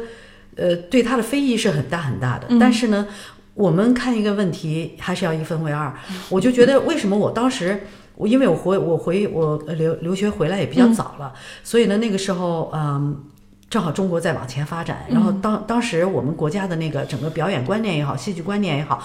[0.54, 2.46] 呃，对他的非议是很大很大的。
[2.50, 3.08] 嗯但是呢，
[3.54, 5.92] 我们看一个问题还是要一分为二。
[6.28, 13.24] 我就觉得为什么我当时，我因为我回我回我留留学回来也比较早了，所以呢那个时候，嗯。
[13.72, 19.02] 正好中国在往前发展，然后当当时我们国家的那个整个表演观念也好，戏剧观念也好，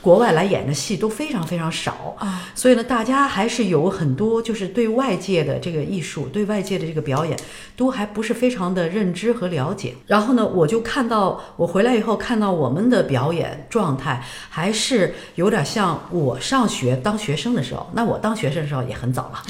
[0.00, 7.38] 国外来演的戏都非常非常少啊，所以呢，大家还是有很多就是对外界的这个艺术，对外界的这个表演，
[7.76, 9.94] 都还不是非常的认知和了解。
[10.06, 17.88] 然后呢，我就看到我回来以后看到我们的表演状态，还是有点像我上学当学生的时候。
[17.92, 19.42] 那我当学生的时候也很早了，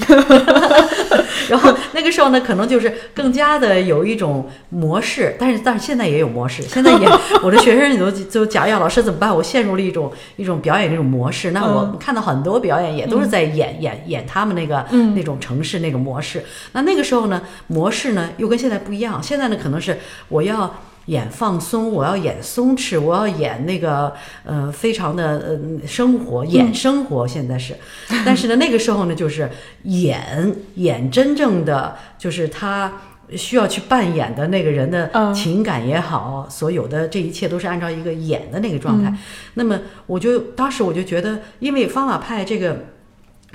[1.49, 7.07] 然后那个个时候呢，可能就是更加的有一种模式，但是但是现在也有模式，现在也
[7.41, 9.33] 我的学生也都都讲呀，老师怎么办？
[9.33, 10.11] 我陷入了一种
[10.41, 11.51] 一种表演这种模式。
[11.51, 16.43] 那我们看到很多表演也都是在演演演他们那个那种城市那种模式。
[16.73, 19.21] 那那个时候呢，模式呢又跟现在不一样。
[19.21, 20.73] 现在呢，可能是我要。
[21.07, 24.13] 演放松，我要演松弛，我要演那个
[24.45, 27.27] 呃，非常的呃生活，演生活。
[27.27, 27.75] 现在是，
[28.23, 29.49] 但是呢，那个时候呢，就是
[29.85, 32.93] 演演真正的，就是他
[33.35, 39.13] 需要去扮演的那个人的情感也好，所有的这一切都是按照一个演的那个状态。
[39.53, 42.85] 那么，我就当时我就觉得，因为方法派这个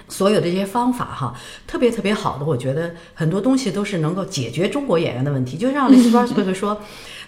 [0.09, 1.35] 所有的这些方法哈，
[1.67, 5.57] 特别特别好的，我觉得很多东西都是能够解决中国演员的问题。
[5.57, 6.81] 就像雷斯巴斯伯格说。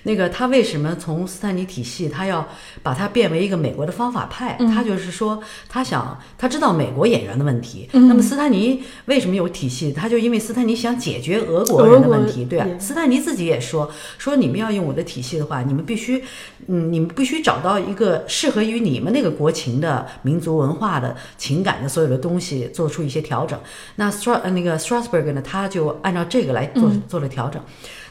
[0.09, 2.49] 那个他为什么从斯坦尼体系，他要
[2.83, 4.57] 把它变为一个美国的方法派？
[4.75, 7.87] 他就是说，他想他知道美国演员的问题。
[7.93, 9.93] 那么斯坦尼为什么有体系？
[9.93, 12.67] 他就因为斯坦尼想解决俄国人的问题，对啊。
[12.79, 16.25] 斯坦尼自己也说，说你们要用我的体系的话，你们必须，
[16.69, 23.61] 嗯，你们必须找到一个适合于你们那个国情的民族文化的情感的所有的东西，做出一些调整。
[23.97, 27.63] 那 Str 那个 Strasberg 呢，他就按照这个来做做了调整。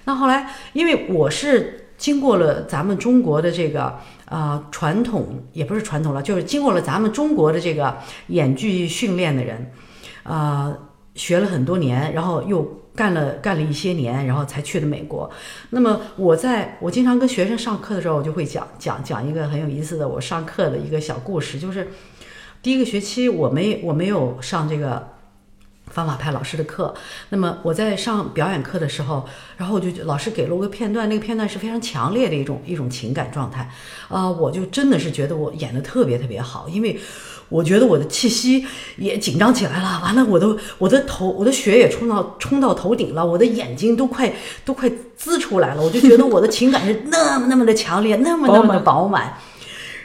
[0.05, 9.71] 那后来，因为我是经过了咱们中国的这个呃传统，也不是传统了，就是经过了咱们中国的这个演剧训练的人，
[10.23, 10.77] 呃，
[11.15, 12.63] 学了很多年，然后又
[12.95, 15.29] 干了干了一些年，然后才去的美国。
[15.71, 21.87] 那么我在我经常跟学生上课的时候，我就会讲讲讲一个很有意思的我上课的一个小故事，就是
[22.61, 25.16] 第一个学期我没我没有上这个。
[25.97, 26.93] 方法派老师的课，
[27.29, 29.25] 那么我在上表演课的时候，
[29.57, 33.67] 然后我就老师给了我个片段，那个片段是非常强烈的一种一种情感状态，
[34.07, 36.99] 啊，我就真的是觉得我演的特别特别好，因为
[37.49, 38.63] 我觉得我的气息
[38.97, 44.31] 也紧张起来了，完了我的我的头我的血也冲到冲到头顶了，我的眼睛都快
[44.63, 49.35] 都快滋出来了，我就觉得我的情感是那么那么的强烈，那么那么的饱满。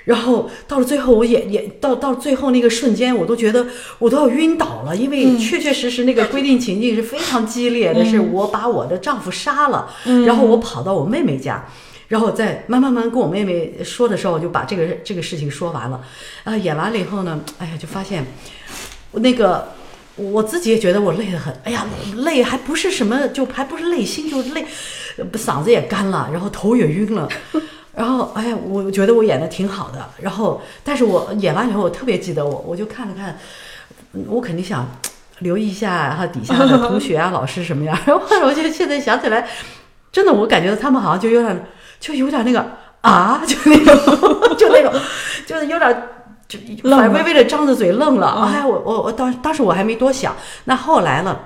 [0.05, 3.67] 然后到了最后，我也也到到最后那个瞬间，我都觉得
[3.99, 9.89] 我都要晕倒了，因为确确实实那个规定情境是非常激烈的，是我把我的丈夫杀了，
[10.27, 11.65] 然后我跑到我妹妹家，
[12.09, 16.01] 然后再慢慢慢跟我妹妹说的时候，就把这个这个事情说完了。
[16.45, 18.27] 啊，演完了以后呢，哎呀，就发现
[19.13, 19.69] 那个
[20.17, 21.87] 我自己也觉得我累得很，哎呀，
[22.17, 24.67] 累还不是什么，就还不是累心，就累，
[25.35, 27.29] 嗓子也干了，然后头也晕了。
[27.95, 29.99] 然后，哎呀，我觉得我演的挺好的。
[30.23, 33.39] 然后，但是我演完以后，我特别记得我，我就看了看，
[34.29, 34.89] 我肯定想
[35.41, 37.95] 留意一下哈底下的同学啊、老师什么样。
[38.07, 39.47] 然后，我就现在想起来，
[40.11, 41.67] 真的，我感觉他们好像就有点，
[42.01, 42.67] 就有点那个
[43.03, 44.93] 啊，就那种，就那种，
[45.47, 46.03] 就是有点
[46.49, 48.51] 就反微微的张着嘴愣了。
[48.51, 50.35] 哎，我我我当当时我还没多想。
[50.65, 51.39] 那后来了？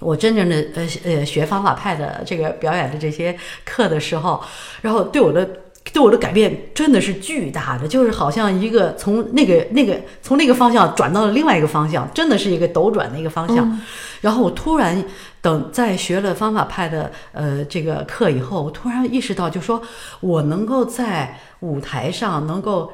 [0.00, 4.42] 我真正的呃呃学方法派的这个表演的这些课的时候，
[4.82, 5.48] 然后对我的。
[5.92, 13.80] 对我的改变真的是巨大的，就是好像一个从那个那个从那个方向转到了另外一个方向，真的是一个斗转的一个方向。
[14.20, 15.02] 然后我突然
[15.40, 19.80] 等在学了方法派的呃这个课以后，我突然意识到，就说
[20.20, 22.92] 我能够在舞台上能够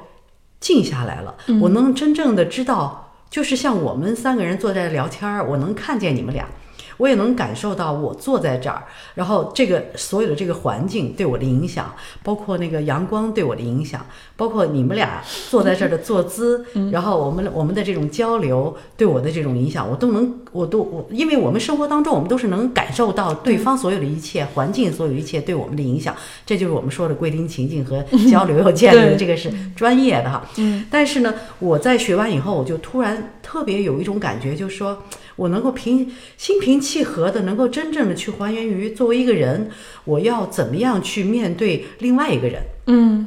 [0.61, 6.47] 静下来了，我能真正的知道，就是像我们三个人坐在聊天儿，我能看见你们俩。
[6.96, 14.04] 我也能感受到，我坐在这儿，然后这个所有的这个环境对我的影响，包括那个阳光对我的影响，
[14.37, 26.14] 包括你们俩坐在这儿的坐姿，然后我们我们的这种交流对我的这种影响，我都能，我都我，因为我们生活当中我们都是能感受到对方所有的一切，环境所有一切对我们的影响，
[26.46, 30.44] 这就是我们说的归零情境和交流要建立的，这个是专业的哈。
[30.59, 30.87] 嗯。
[30.90, 35.02] 但是呢，我在学完以后，我就突然特别有一种感觉，就是说。
[35.37, 39.68] 我能够平心平气和的，能够真正的去还原于作为一个人，
[40.05, 42.62] 我要怎么样去面对另外一个人？
[42.87, 43.27] 嗯，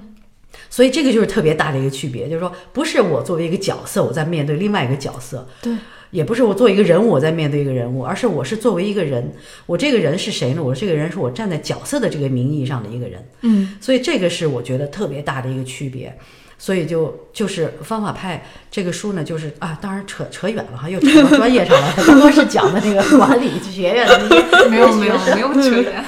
[0.70, 5.74] 所以这个就是特别大的一个区别，就是说，不是我作为一个角色我在面对另外一个角色，对，
[6.12, 9.34] 也不是我作为一个人物我在面对一个人物，而是我是作为一个人，
[9.66, 10.64] 我这个人是谁呢？
[10.64, 16.18] 我这个人是我站在角色的这个名义上的一个人，嗯，所以这个是我觉得特别大的一个区别。
[16.60, 21.94] 所以就就是方法派这个书呢，就是啊，当然扯扯远了哈，又扯到专业上了。
[22.06, 26.04] 刚刚是讲的那个管理学院的那些， 没有没有没有扯远。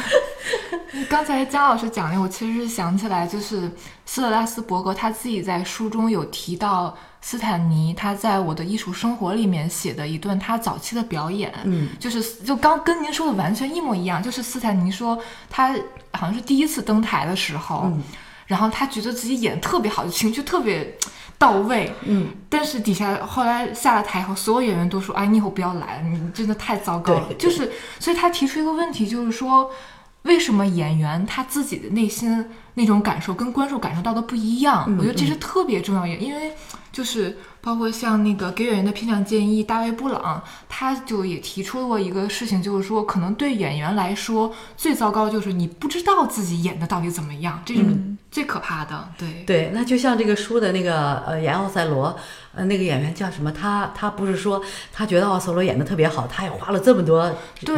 [1.08, 3.72] 刚才姜老师讲的，我其实是想起来，就是
[4.06, 15.74] 斯特拉斯伯格他自己在书中有提到斯坦尼他在我的艺术生活里面写的一段他早期的表演，嗯，就是就刚跟您说的完全一模一样，就是斯坦尼说他
[16.12, 17.92] 好像是第一次登台的时候。
[18.50, 20.98] 然后他觉得自己演的特别好，情绪特别
[21.38, 29.70] 到位，嗯，但是底下后来下了台以后，所有演员都说：“哎，你以后不要来了，你真的太糟糕了。”对就是，所以他提出一个问题，就是说，
[30.24, 34.86] 为什么演员他自己的内心那种感受跟观众感受到的不一样？
[34.88, 36.54] 嗯我觉得这是特别重要的，因为
[36.92, 47.82] 就是包括像那个给演员的评奖建议，大卫布朗他就也提出过一个事情，就是说，可能对演员来说最糟糕就是你不知道自己演的到底怎么样，这是
[48.32, 49.10] 最可怕的。
[49.18, 52.18] 对，对，那就像这个书的那个呃演奥赛罗，
[52.56, 53.52] 呃那个演员叫什么？
[53.52, 54.62] 他他不是说
[54.94, 57.34] 他觉得奥赛罗演的特别好，他也花了这么多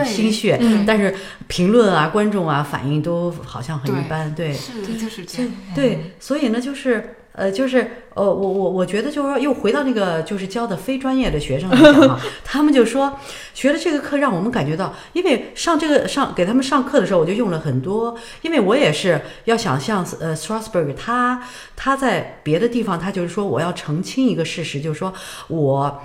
[0.05, 1.15] 心血，嗯但是
[1.47, 4.53] 评论啊、观众啊反应都好像很一般，对。
[4.53, 5.51] 是，就是这样。
[5.73, 7.79] 对，所以呢，就是呃，就是
[8.13, 13.17] 呃，我我我觉得就是说，又回到那个就是教的非专业的学生来讲哈， 他们就说
[13.53, 21.41] 学了这个课让我们感觉到，因为上这个上给他们上课的时候，我就用了很多，因为我也是要想像呃 Strasberg 他
[21.75, 25.13] 他在别的地方他就是说我要澄清一个事实，就是说
[25.47, 26.01] 我。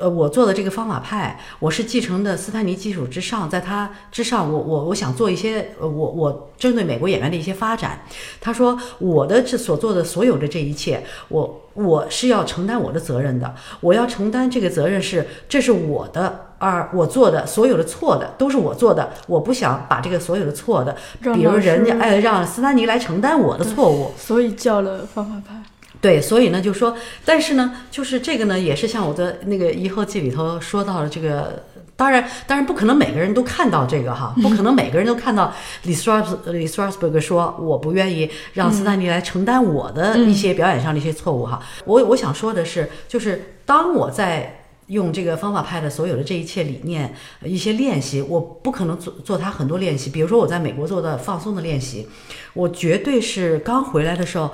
[0.00, 8.00] 呃，我做的这个方法派，我是继承的斯坦尼基础之上，在他之上，我我我想做一些，呃，我我针对美国演员的一些发展。
[8.40, 20.96] 他说我的这所做的所有的这一切，我我是要承担我的责任的，我要承担这个责任是这是我的，而我做的所有的错的都是我做的，我不想把这个所有的错的，
[21.34, 25.62] 比如人家哎让斯坦尼来承担我的错误，所以叫了方法派。
[26.00, 31.64] 对，所以呢，就说，但是呢，就是这个呢，也是像我的那个《一后记》里头说到了这个。
[31.96, 41.62] 当然，当然不可能每个人都看到这个哈，不可能每个人都看到李 Stras 李 Strasberg 说我不愿意让斯坦尼来承担我的一些表演上的一些错误哈。
[41.84, 50.08] 我我想说的是，就是当我在用这个方法派的所有的这一切理念、呃一些练习，我不可能做做他很多练习。
[50.08, 52.08] 比如说我在美国做的放松的练习，
[52.54, 54.50] 我绝对是刚回来的时候。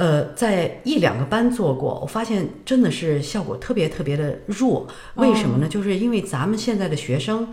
[0.00, 4.88] 呃，在一两个班做过，我发现真的是效果特别特别的弱。
[5.16, 5.68] 为什么呢？
[5.68, 7.46] 就是因为咱们现在的学生，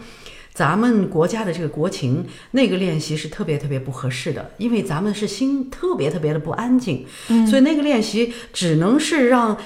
[0.53, 7.05] 咱们国家的这个国情，那个练习是特别特别不合适的，因为咱们是心特别特别的不安静，
[7.49, 9.57] 所以那个练习只能是让。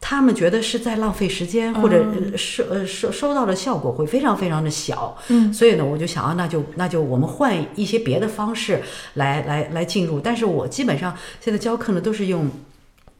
[0.00, 8.80] 他们觉得是在浪费时间，或者呃收呃收收到的效果会非常非常的小，嗯，所以呢，我就想啊，那就那就我们换一些别的方式
[9.14, 10.18] 来来来进入。
[10.18, 12.50] 但是我基本上现在教课呢，都是用。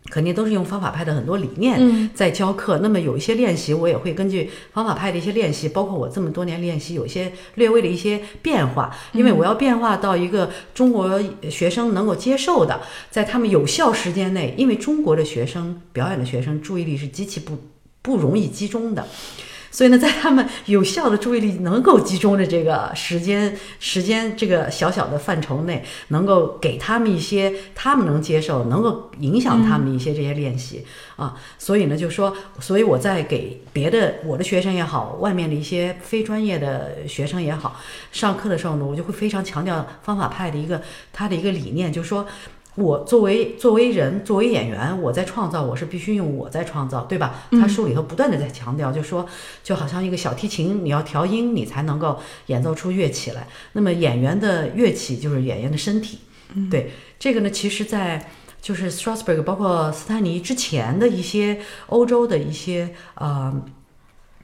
[0.07, 2.78] 肯定都是用方法派的很多理念嗯在教课。
[2.78, 12.80] 那么有一些练习，我也会根据方法派的一些练习，包括我这么多年练习，有一些略微的一些变化，因为我要变化到一个中国学生能够接受的，
[13.11, 17.59] 在他们有效时间内，因为中国的学生表演的学生注意力是极其不
[18.03, 19.07] 不容易集中的。
[19.70, 30.84] 所以呢，在他们有效的注意力能够集中的这个时间时间这个小小的范畴内，能够给他们一些他们能接受、能够影响他们的一些这些练习、
[31.16, 31.36] 啊。
[31.58, 42.26] 所以呢，就说，所以我在给别的我的学生也好，外面的一些非专业的学生也好，上课的时候呢，我就会非常强调方法派的一个他的一个理念，就是说。
[42.76, 47.42] 我作为作为人，作为演员，我在创造，我是必须用我在创造，对吧？
[47.50, 49.26] 他书里头不断的在强调，就说
[49.62, 53.48] 就好像一个小提琴，你要调音，你才能够演奏出乐器来。
[53.72, 56.20] 那么演员的乐器就是演员的身体，
[56.70, 58.30] 对这个呢，其实在
[58.62, 63.62] 就是 Strasberg 包括斯坦尼之前的一些欧洲的一些呃。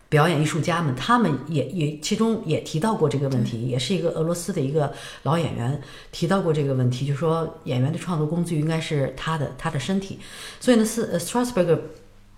[0.09, 4.93] 表演艺术家们，他们也也其中也提到过这个问题，也是一个俄罗斯的一个
[5.25, 5.81] 老演员
[6.13, 10.21] 提到过这个问题，就说演员的创作工具应该是他的他的身体，
[10.61, 11.77] 所以呢，斯呃 Strasberg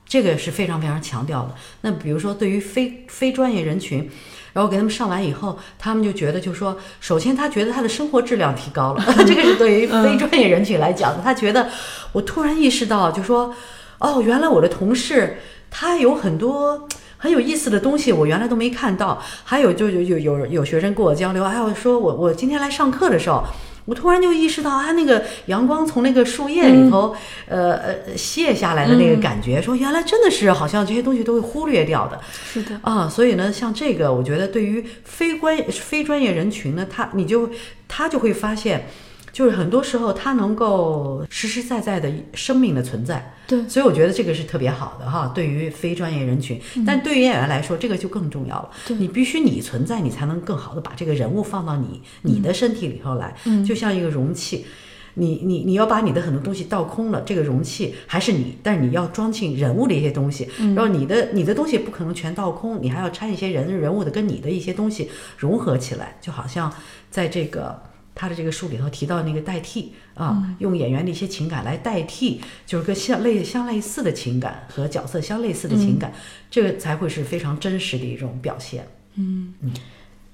[0.07, 1.55] 这个是非常非常强调的。
[1.83, 4.11] 那比如说对于非非专业人群，
[4.55, 11.69] 然后给他们上完以后，他们就觉得就说，首先他觉得他的生活质量提高了， 这个是对于非专业人群来讲的，他觉得
[12.12, 13.55] 我突然意识到，就说
[13.99, 15.37] 哦，原来我的同事
[15.71, 16.89] 他有很多。
[17.19, 19.21] 很有意思的东西，我原来都没看到。
[19.45, 23.45] 还有就有有有有学生跟我交流，还有说我我今天来上课的时候，
[23.85, 27.14] 我突然就意识到啊，那个阳光从那个树叶里头，
[27.49, 32.21] 呃呃泻下来的那个感觉，说原来真的是好像这些东西都会忽略掉的。
[32.53, 37.51] 是的，啊，所以呢，像这个，我觉得对于非关非专业人群呢，他你就
[37.89, 38.87] 他就会发现，
[39.33, 43.35] 就是很多时候它能够实实在在的生命的存在。
[43.47, 48.70] 对所以我觉得这个是特别好的哈，对于非专业人群，但对于演员来说，这个就更重要了。
[48.87, 54.66] 对你必须你存在，你才能更好的把这个人物放到你你的身体里头来，嗯就像一个容器。
[55.14, 66.72] 你你你要把你的很多东西倒空了，这个容器还是你，但是你要装进人物的一些东西，然后你的你的东西不可能全倒空，你还要掺一些人人物的跟你的一些东西融合起来，就好像
[67.11, 67.83] 在这个
[68.19, 76.12] 他的这个书里头提到那个代替啊，用演员的一些情感来代替，就是跟相类相类似的情感和角色相类似的情感，
[76.51, 78.89] 这个才会是非常真实的一种表现。
[79.14, 79.55] 嗯。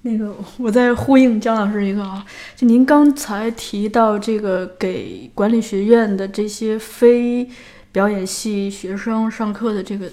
[0.07, 7.49] 那个，我在呼应姜老师一个啊，就您刚才提到这个给管理学院的这些非
[7.91, 10.11] 表演系学生上课的这个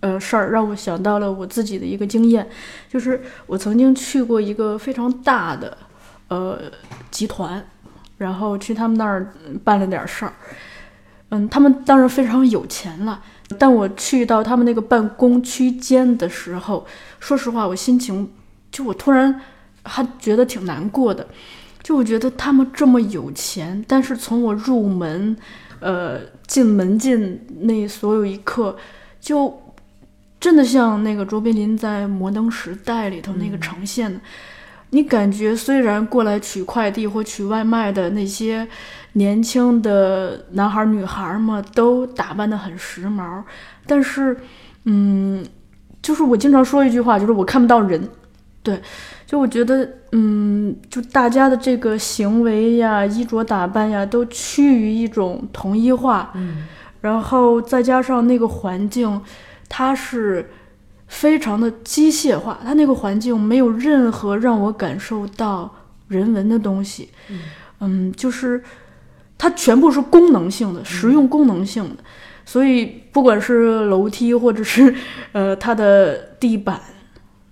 [0.00, 2.48] 呃事儿，让我想到了我自己的一个经验，
[2.88, 5.78] 就是我曾经去过一个非常大的
[6.28, 6.60] 呃
[7.10, 7.62] 集团，
[8.16, 10.32] 然后去他们那儿办了点事儿，
[11.30, 13.22] 嗯，他们当然非常有钱了，
[13.58, 16.86] 但我去到他们那个办公区间的时候，
[17.18, 18.30] 说实话，我心情。
[18.70, 19.40] 就我突然
[19.82, 21.26] 还觉得挺难过的，
[21.82, 25.34] 就我觉得他们这么有钱，但是从我入门，
[25.80, 28.76] 呃，进门进那所有一刻，
[29.18, 29.58] 就
[30.38, 34.20] 真的像那个卓别林在《摩登时代》里头那个呈现的，
[34.90, 38.66] 你感觉虽然过来取快递或取外卖的那些
[39.12, 43.42] 年轻的男孩女孩们都打扮得很时髦，
[43.86, 44.36] 但是，
[44.84, 45.44] 嗯，
[46.00, 48.08] 就是我经常说一句话，就是我看不到人。
[48.62, 48.78] 对，
[49.24, 56.66] 就我觉得，嗯，就大家的这个行为呀、衣着打扮呀，都趋于一种统一化，嗯，
[57.00, 59.20] 然后再加上那个环境，
[59.68, 60.50] 它是
[61.08, 65.74] 非常的机械化，它那个环境没有任何让我感受到
[66.06, 67.08] 人文的东西，
[67.80, 68.62] 嗯，就是
[69.36, 72.04] 它全部是功能性的、实用功能性的，
[72.44, 74.94] 所以不管是楼梯或者是
[75.32, 76.80] 呃它的地板。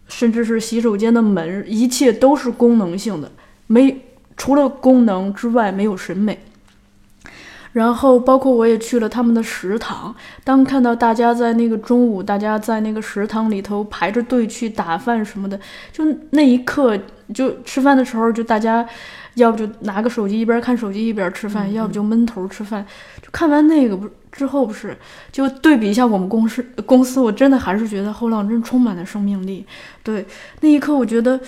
[0.08, 3.28] 甚至是洗手间的门，一切都是功能性的，
[3.66, 4.04] 没
[4.36, 6.38] 除了功能之外没有审美。
[7.76, 15.60] 然后包括我也去了他们的食堂，当看到大家在那个中午，大家在那个食堂里头排着队去打饭什么的，
[15.92, 16.98] 就那一刻，
[17.34, 18.86] 就吃饭的时候，就大家
[19.34, 22.82] 要不就拿个手机一边看手机一边吃饭，要不就闷头吃饭。
[23.20, 24.96] 就看完那个不之后，不是
[25.30, 29.66] 就对比一下我们公司公司，我真的还是觉得后浪真充满了生命力。
[30.02, 30.24] 对，
[30.62, 31.38] 那一刻我觉得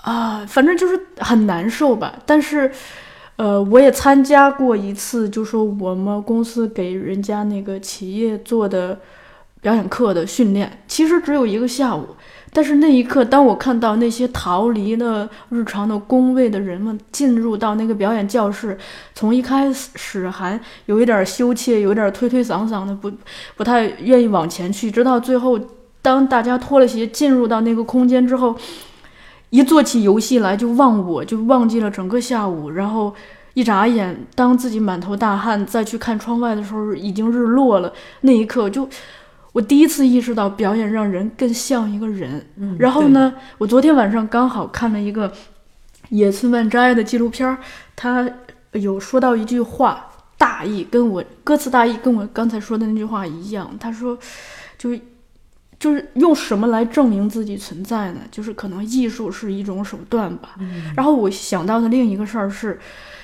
[0.00, 2.72] 啊，反正就是很难受吧，但是。
[3.36, 9.00] 呃，我也参加过一次，就说我们公司给人家那个企业做的
[9.60, 12.10] 表演课的训练，其实只有一个下午。
[12.52, 18.78] 但是那一刻，当我看到那些逃离了日常的工位的人们进入到那个表演教室，
[19.16, 23.10] 从一开始还有一点羞怯，有点推推搡搡的，不
[23.56, 25.58] 不太愿意往前去，直到最后，
[26.00, 28.56] 当大家脱了鞋进入到那个空间之后。
[29.54, 32.70] 一做起游戏来就忘我，就忘记了整个下午。
[32.70, 33.14] 然后
[33.52, 37.92] 一眨眼，当自己满头大汗再去看窗外的时候，已经日落了。
[38.22, 38.88] 那一刻，就
[39.52, 42.44] 我第一次意识到表演让人更像一个人。
[42.80, 45.32] 然后呢，我昨天晚上刚好看了一个
[46.08, 47.56] 野村万斋的纪录片儿，
[47.94, 48.28] 他
[48.72, 53.70] 有说到一句话，大意跟我歌词大意跟我刚才说的那句话一样。
[53.78, 54.18] 他说，
[54.76, 54.90] 就。
[55.84, 58.20] 就是用什么来证明自己存在呢？
[58.30, 60.54] 就是可能艺术是一种手段吧。
[60.96, 62.80] 然后我想到的另一个事儿是，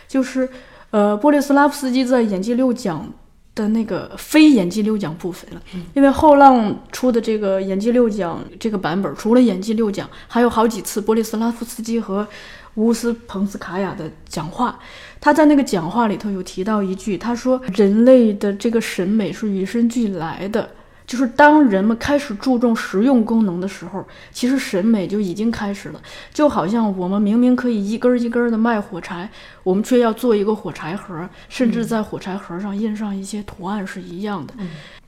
[0.06, 0.46] 就是
[0.90, 3.10] 呃，波利斯拉夫斯基在演技六讲
[3.54, 5.62] 的那个非演技六讲部分了。
[5.94, 12.28] 因为后浪出的这个演技六讲这个版本，除了演技六讲，还有好几次波利斯拉夫斯基和
[12.74, 14.78] 乌斯彭斯卡娅的讲话。
[15.18, 20.68] 他在那个讲话里头有提到一句，他说：“人类的这个审美是与生俱来的。”
[21.10, 26.00] 就是当人们开始注重实用功能的时候，其实审美就已经开始了。
[26.32, 29.28] 就好像我们明明可以一根一根的卖火柴，
[29.64, 34.54] 我们却要做一个火柴盒，甚至在火柴盒上印上一些图案是一样的。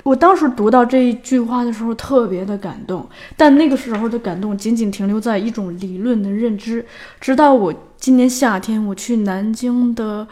[0.02, 3.08] 我当时读到这一句话的时候，特别的感动。
[3.36, 6.84] 但那个时候的感动仅仅停留在一种理论的认知，
[7.20, 10.26] 直到我今年夏天我去南京的。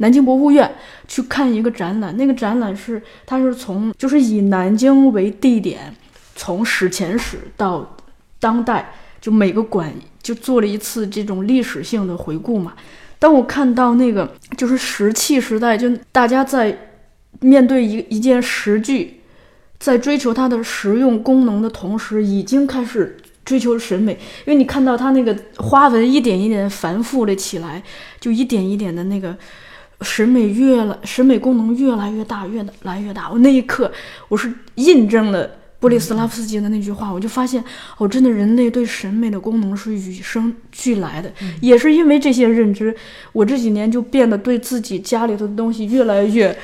[0.00, 0.70] 南京博物院
[1.06, 5.94] 去看一个展览，那个展览是它是从就是以南京为地点，
[6.34, 7.96] 从史前史到
[8.38, 9.92] 当代，就每个馆
[10.22, 12.72] 就做了一次这种历史性的回顾嘛。
[13.18, 16.94] 当我看到那个就是石器时代，就大家在
[17.40, 19.20] 面对一一件石具，
[19.78, 27.82] 在追求它的实用功能的同时，已经开始追求审美，因为你看到它那个花纹一点一点繁复了起来，
[28.18, 29.36] 就一点一点的那个。
[30.02, 33.30] 审美越来，审美功能越来越大，越来越大。
[33.30, 33.90] 我那一刻，
[34.28, 37.62] 我是印证了波利斯拉夫斯基的那句话，我就发现，
[37.98, 41.30] 哦，真的，人类对审美的功能是与生俱来的。
[41.60, 42.94] 也是因为这些认知，
[43.32, 46.56] 我这几年就变得对自己家里头的东西越来越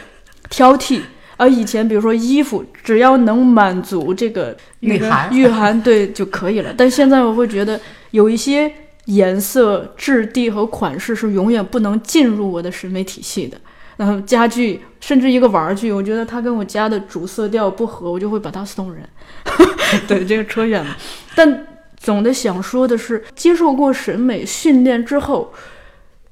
[0.48, 1.00] 挑剔。
[1.38, 6.72] 而以前，比如说衣服，只要能满足这个那个御寒，对就可以了。
[6.74, 7.78] 但现在我会觉得，
[8.12, 8.72] 有一些
[9.06, 13.58] 颜色、质地和款式是永远不能进入我的审美体系的。
[13.96, 19.08] 然后家具，甚至一个玩具，我觉得它跟我家的主色调不合，我就会把它送人。
[20.06, 20.96] 对，这个扯远了。
[21.34, 25.50] 但总的想说的是，接受过审美训练之后，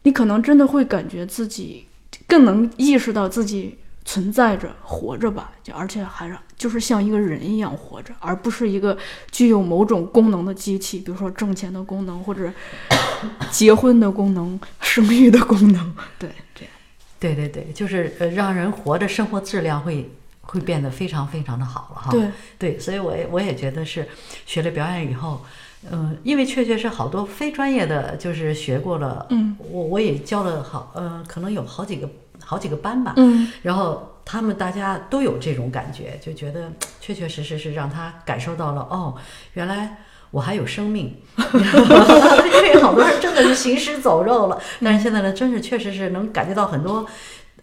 [0.03, 1.87] 你可能真的会感觉自己
[2.29, 8.97] 更能意识到自己存在着、活着吧，就而且还让就是像一个人一样活着，而不是一个
[9.31, 12.53] 具有某种功能的机器，比如说挣钱的功能，或者
[13.51, 15.95] 结婚的功能、生育的功能。
[16.19, 16.71] 对，这样。
[17.19, 20.11] 对对对，就是呃，让人活着，生活质量会
[20.43, 22.11] 会变得非常非常的好了哈。
[22.11, 22.29] 对
[22.59, 24.07] 对，所以我也我也觉得是
[24.45, 25.43] 学了表演以后，
[25.91, 32.07] 嗯、因为确确实好多非专业的就是学过了，嗯，我我也教了好呃，可能有好几个
[32.55, 39.15] 好几个班吧，嗯，然后他们大家都有这种感觉，就觉得 确确实实是让他感受到了哦，
[39.55, 39.99] 原来。
[40.31, 44.61] 我还有生命， 因为好多人真的是行尸走肉了。
[44.83, 47.07] 但是现在呢，真是确实是能感觉到很多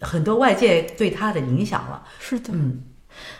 [0.00, 2.02] 很多外界对他的影响了。
[2.18, 2.50] 是的。
[2.54, 2.80] 嗯，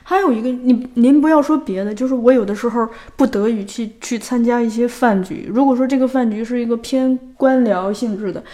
[0.03, 2.87] 还有一个，你您不要说别的，就是我有的时候
[3.17, 8.45] 不得已去去参加一些饭局，如果说这个饭局是一个偏官僚性质的，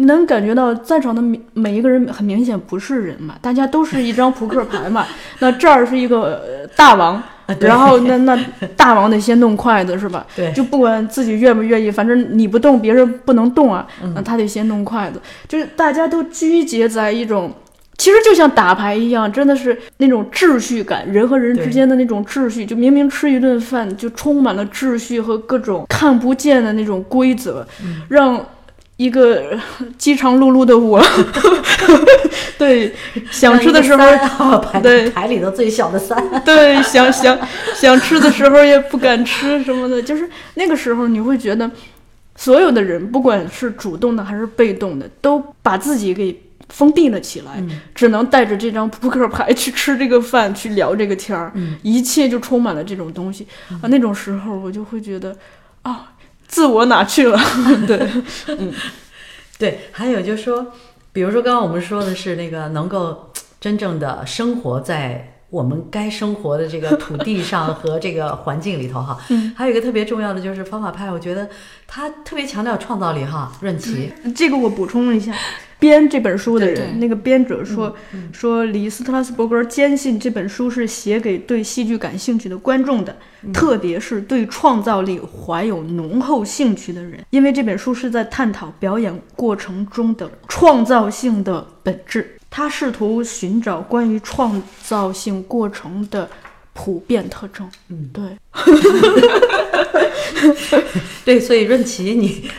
[0.00, 5.06] 你能感觉到在场的每每一个人很明显不是人嘛，大家都是一张扑克牌嘛。
[5.40, 7.22] 那这儿是一个呃大王，
[7.60, 8.34] 然后那 那
[8.74, 10.26] 大王得先动筷子是吧？
[10.34, 13.86] 对就不管自己愿不愿意，反正你不动，别人不能动啊。
[14.14, 17.52] 那他得先动筷子，就是大家都拘结在一种。
[17.98, 27.66] 其实就像打牌一样，真的是那种秩序感，人和人之间的那种秩序，就明明吃一顿饭，就充满了秩序和各种看不见的那种规则，
[28.08, 28.42] 让
[29.00, 29.58] 一个呃
[29.96, 31.02] 饥肠辘辘的我，
[32.58, 32.94] 对
[33.30, 35.08] 想吃的时候， 对。
[35.08, 37.38] 牌里头最小的三， 对，想想
[37.74, 41.70] 想吃的时候也不敢吃什么的，就是那个时候你会觉得，
[42.36, 46.38] 所有的人不管是主动的还是被动的，都把自己给
[46.68, 47.80] 封闭了起来，嗯。
[47.94, 51.78] 只能带着这张扑克牌去吃这个饭，去聊这个天儿，嗯。
[51.82, 53.46] 一切就充满了这种东西。
[53.82, 53.88] 啊。
[53.88, 55.34] 那种时候我就会觉得，
[55.82, 56.12] 啊，
[56.50, 57.38] 自我哪去了？
[57.86, 58.10] 对，
[58.58, 58.72] 嗯
[59.56, 60.66] 对，还有就是说，
[61.12, 63.30] 比如说刚刚我们说的是那个能够
[63.60, 69.18] 真正的生活在我们该生活的这个土地上 和这个环境里头哈。
[69.28, 71.48] 嗯，还有一个特别重要的就是方法派，我觉得
[71.86, 73.52] 他特别强调创造力哈。
[73.60, 75.32] 润奇，这个我补充一下，
[75.80, 77.96] 编这本书的人，对对那个编者说、
[78.32, 83.16] 说李斯特拉斯伯格坚信这本书是写给对戏剧感兴趣的观众的，
[83.52, 92.36] 特别是对创造力怀有浓厚兴趣的人，因为这本书是在探讨表演过程中的创造性的本质。
[92.52, 96.28] 他试图寻找关于创造性过程的
[96.72, 97.70] 普遍特征。
[97.88, 98.24] 嗯，对，
[101.24, 102.50] 对，所以润琪，你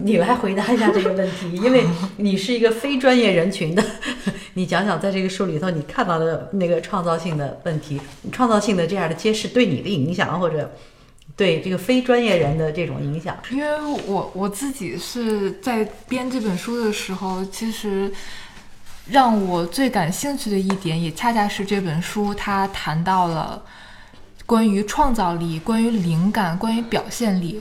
[0.00, 1.84] 你来回答一下这个问题， 因为
[2.16, 3.84] 你是一个非专业人群的，
[4.54, 10.72] 你讲讲在这个书里头你看到的那个创造性的问题，创造性的这样的揭示对你的影响，或者
[11.36, 13.36] 对这个非专业人的这种影响。
[13.50, 13.68] 因为
[14.06, 18.10] 我我自己是在编这本书的时候，其实
[19.10, 23.62] 让我最感兴趣的一点，也恰恰是这本书它谈到了
[24.46, 27.60] 关于创造力、关于灵感、关于表现力。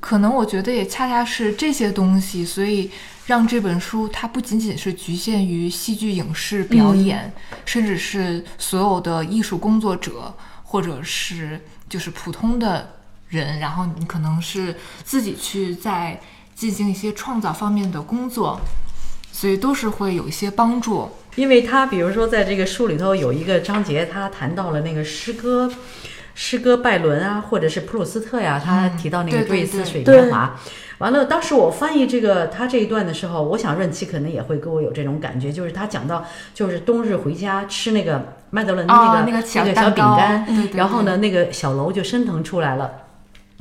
[0.00, 2.90] 可能我觉得也恰恰是这些东西，所以
[3.26, 7.32] 让这本书它不仅仅是局限于戏剧、影视表演，
[7.64, 10.34] 甚至是所有的艺术工作者，
[10.64, 12.94] 或者是就是普通的
[13.28, 14.74] 人，然后你可能是
[15.04, 16.20] 自己去在
[16.54, 18.60] 进行一些创造方面的工作，
[19.30, 21.10] 所以都是会有一些帮助。
[21.36, 25.72] 因为他比如说在这个书里头有一个章节，他谈到了那个诗歌，
[26.34, 30.58] 诗歌拜伦啊，或者是普鲁斯特呀，他提到那个对对对追忆似水对年华。
[30.98, 42.90] 完了，当时我翻译这个他这一段的时候，我想润琪可能也会跟我有这种感觉，就是他讲到就是冬日回家吃那个麦德伦的那个、啊那个小饼干，对对对然后呢，那个小楼就升腾出来了。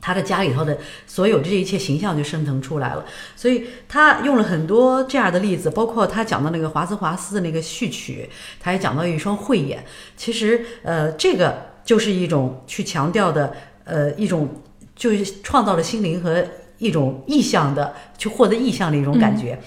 [0.01, 3.03] 他的家里头的所有这一切形象就升腾出来了，
[3.35, 8.29] 所以他用了很多这样的例子，包括他讲到那个华兹华斯的那个序曲，
[8.61, 9.83] 他也讲到一双慧眼。
[10.15, 13.51] 其实，呃，这个就是一种去强调的，
[13.83, 14.47] 呃，一种
[14.95, 16.45] 就是创造了心灵和
[16.77, 19.59] 一种意向的，去获得意向的一种感觉。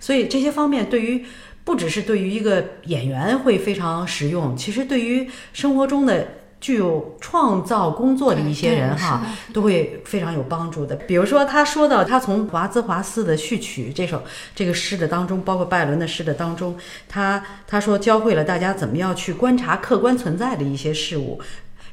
[0.00, 1.22] 所以这些方面对于
[1.64, 6.26] 不只是对于一个演员会非常实用，其实对于生活中的
[6.58, 10.96] 具有创造工作的一些人哈，都会非常有帮助的。
[10.96, 14.22] 比如说，他说到他从华兹华斯的序曲这首
[14.54, 16.74] 这个诗的当中，包括拜伦的诗的当中，
[17.06, 21.38] 他他说教会了大家怎么样去观察客观存在的一些事物，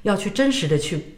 [0.04, 1.18] 要去真实的去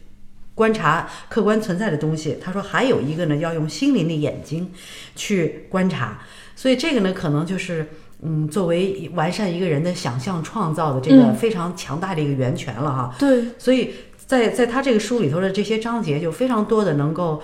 [0.56, 2.38] 观察客观存在的东西。
[2.42, 4.72] 他说还有一个呢，要用心灵的眼睛
[5.16, 6.22] 去观察。
[6.56, 7.86] 所以这个呢，可能就是
[8.22, 13.16] 嗯，作为完善一个人的想象创造的这个嗯非常强大的一个源泉了哈。
[13.20, 13.94] 对，所以
[14.26, 17.42] 在在他这个书里头的这些章节，就非常多的能够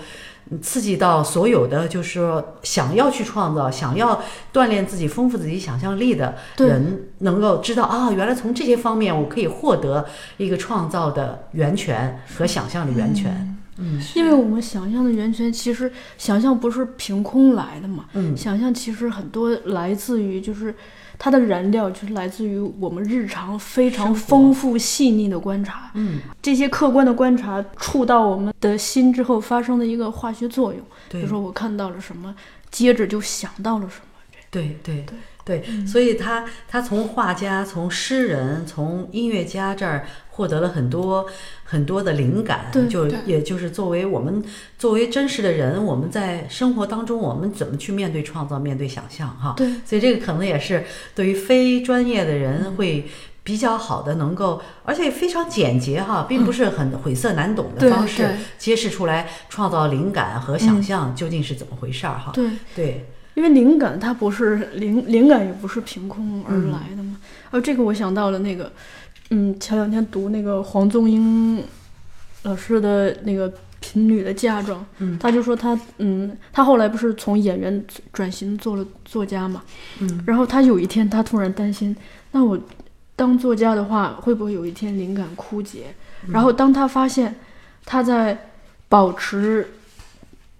[0.50, 4.20] 嗯刺激到所有的，就是说想要去创造、想要
[4.52, 10.04] 锻炼自己、丰富自己想象力的人，能够知道啊，原来从这些方面我可以获得
[10.36, 13.56] 一个创造的源泉和想象的源泉。
[13.78, 14.02] 嗯。
[14.16, 18.36] 因为我们想象的源泉，其实想象不是凭空来的嘛，嗯。
[18.36, 20.74] 想象其实很多来自于就是
[21.18, 25.90] 它的燃料，就是来自于我们日常非常丰富细腻的观察。
[25.94, 32.34] 嗯，这些客观的观察触到我们的心之后发生的一个化学作用，比如说我看到了什么，
[32.70, 34.06] 接着就想到了什么。
[34.50, 35.04] 对对对。
[35.06, 35.18] 对，
[35.86, 41.26] 所以他他从画家、从诗人、从音乐家这儿获得了很多
[41.64, 44.42] 很多的灵感，就也就是作为我们
[44.78, 49.54] 作为真实的人，我们在生活当中我们怎么去面对创造、面对想象哈。
[49.56, 50.84] 对，所以这个可能也是
[51.14, 53.06] 对于非专业的人会。
[53.44, 62.30] 比较好的，能够而且非常简洁哈，并不是很晦涩难懂的方式，揭示出来创造灵感和想象究竟是怎么回事儿哈。
[62.32, 67.16] 对，对，因为灵感它不是灵，灵感也不是凭空而来的嘛。
[67.50, 68.70] 哦这个我想到了那个，
[69.30, 71.62] 嗯，前两天读那个黄宗英
[72.42, 79.62] 老师的那个《贫女的嫁妆》，嗯他就说他，嗯，他后来不是从演员转型做了作家嘛，
[80.00, 81.94] 嗯，然后他有一天他突然担心，
[82.30, 82.58] 那我
[83.14, 85.94] 当作家的话，会不会有一天灵感枯竭？
[86.28, 87.34] 然后当他发现
[87.84, 88.50] 他在
[88.88, 89.68] 保持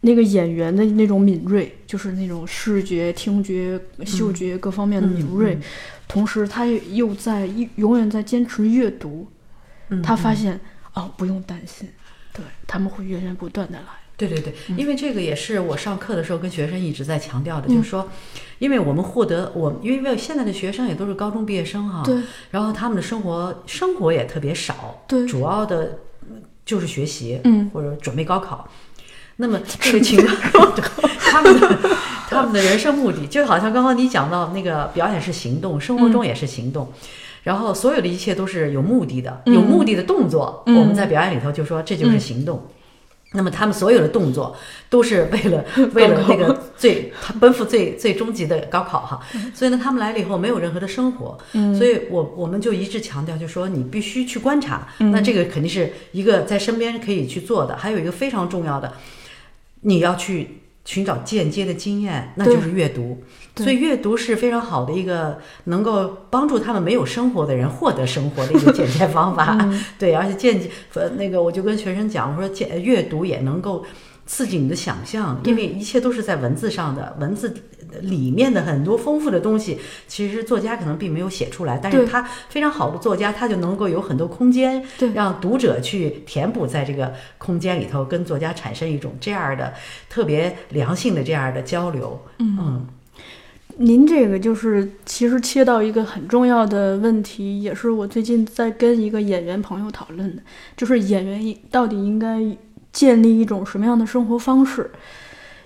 [0.04, 5.62] 那个演员的那种敏锐，就是那种视觉、听觉、嗅觉各方面的敏锐，嗯。
[6.08, 9.26] 同时他又在一永远在坚持阅读，
[9.88, 10.60] 嗯他发现
[10.94, 11.88] 哦，不用担心，
[12.32, 13.84] 对他们会源源不断的来。
[14.14, 17.76] 对对对，因为这个也是我上课的时候跟学生一直在强调的，嗯。
[17.76, 18.10] 就是说，
[18.58, 25.26] 因为我们获得我，因为现在的学生也都是高中毕业生哈，对然后他们的生活生活也特别少，对。
[25.26, 26.00] 主要的
[26.66, 27.70] 就是学习，嗯。
[27.72, 28.68] 或者准备高考。
[29.42, 30.24] 那么 这个情。
[30.24, 30.72] 况，
[31.18, 31.78] 他们的
[32.30, 36.90] 他们的人生目的，就好像刚刚你讲到那个表演是行动，生活中也是行动。
[37.42, 39.54] 然后所有的一切都是有目的的，嗯。
[39.54, 40.76] 有目的的动作，嗯。
[40.76, 42.68] 我们在表演里头就说这就是行动。
[43.34, 44.54] 那么他们所有的动作
[44.90, 45.64] 都是为了
[45.94, 49.18] 为了那个最他奔赴最最终极的高考哈，
[49.54, 51.74] 所以呢，他们来了以后没有任何的生活，嗯。
[51.74, 55.10] 所以我我们就一致强调，就说你必须去观察，嗯。
[55.10, 58.92] 那这个肯定是一个在身边可以去做的，还有一个非常重要的，
[59.82, 63.22] 你要去寻找间接的经验，那就是阅读。
[63.56, 69.56] 所以阅读是非常好的一个能够帮助他们没有生活的人获得生活的一个简介方法。
[69.62, 73.84] 嗯对，而且间接呃那个我就跟学生讲，我说见阅读也能够
[74.26, 77.54] 刺激你的想象，因为一切都是在文字上的，文字
[78.00, 79.78] 里面的很多丰富的东西，
[80.08, 89.74] 其实作家可能并没有写出来，但是他非常好的作家，他就能够有很多空间对，让读者去填补在这个空间里头，跟作家产生一种这样的
[90.08, 92.20] 特别良性的这样的交流。
[92.38, 92.86] 嗯
[93.78, 100.42] 您这个就是其实切到一个很重要的问题，也是我最近在跟一个演员朋友讨论的，
[100.76, 102.38] 就是演员应到底应该
[102.92, 104.90] 建立一种什么样的生活方式？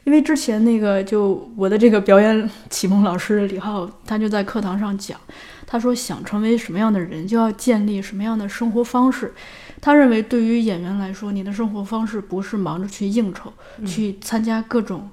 [0.07, 5.18] 因为之前那个就我的这个表演启蒙老师李浩，他就在课堂上讲，
[5.66, 9.34] 他说想成为什么样的人，就要建立什么样的生活方式。
[9.80, 13.52] 他认为对于演员来说，你的生活方式不是忙着去应酬，
[13.84, 15.11] 去参加各种。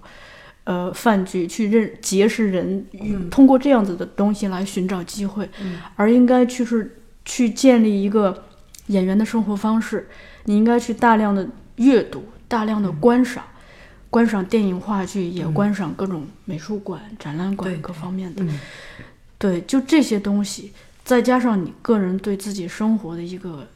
[0.65, 8.45] 呃，饭局去认结识人，嗯通过这样子的东西来寻找机会，嗯而应该去是去建立一个
[8.87, 10.07] 演员的生活方式。
[10.45, 13.43] 你应该去大量的阅读，大量的嗯观赏，
[14.14, 18.43] 观赏电影、话剧，也观赏各种美术馆、展览馆各方面的。
[18.43, 18.59] 嗯。
[19.39, 20.72] 对，就这些东西，
[21.03, 23.68] 再加上你个人对自己生活的一个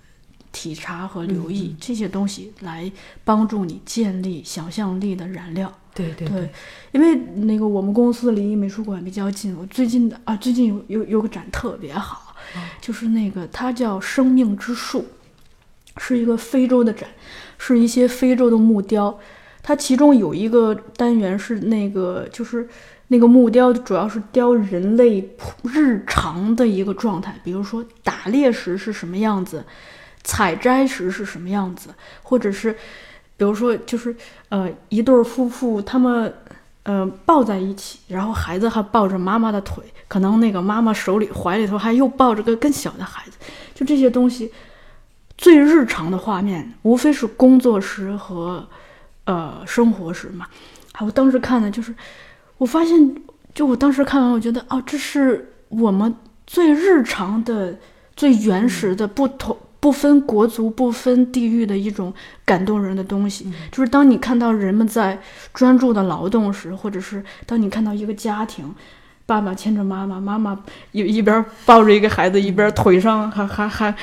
[0.52, 2.90] 体察和留意，这些东西来
[3.24, 5.74] 帮助你建立想象力的燃料。
[5.96, 6.52] 对对对，
[6.92, 7.16] 因为
[7.48, 12.36] 那个我们公司离美术馆比较近，我最近的啊，最近有有有个展特别好，
[12.80, 15.00] 就是那个它叫《生命之树》，
[15.98, 17.10] 是一个非洲的展，
[17.58, 19.20] 是一些非洲的木雕，
[19.68, 22.65] 它其中有一个单元是那个就是。
[23.09, 25.26] 那个木雕主要是雕人类
[25.63, 29.63] 日常的一个状态，比如说打猎时是什么样子，
[30.26, 31.89] 采摘时是什么样子，
[32.22, 32.74] 或者是
[33.38, 34.13] 比如说就是
[34.49, 36.34] 呃一对夫妇他们
[36.84, 43.38] 呃抱在一起，然后孩子还抱着妈妈的腿，可能那个妈妈手里怀里头还又抱着个更小的孩子，
[43.74, 44.51] 就这些东西
[45.38, 48.68] 最日常的画面，无非是工作时和
[49.28, 50.47] 呃生活时嘛。
[50.93, 51.93] 啊，我当时看的就是，
[52.57, 53.15] 我发现，
[53.53, 56.15] 就我当时看完，我觉得哦，这是我们
[56.47, 57.78] 最日常的、
[58.15, 62.11] 最原始的、不同不分国族、不分地域的一种
[62.43, 63.53] 感动人的东西。
[63.71, 65.21] 就是当你看到人们在
[65.53, 68.73] 专注的劳动时，或者是当你看到一个家庭。
[69.28, 70.57] 爸爸牵着妈妈，妈妈
[70.93, 73.93] 一一边抱着一个孩子，一边腿上还还还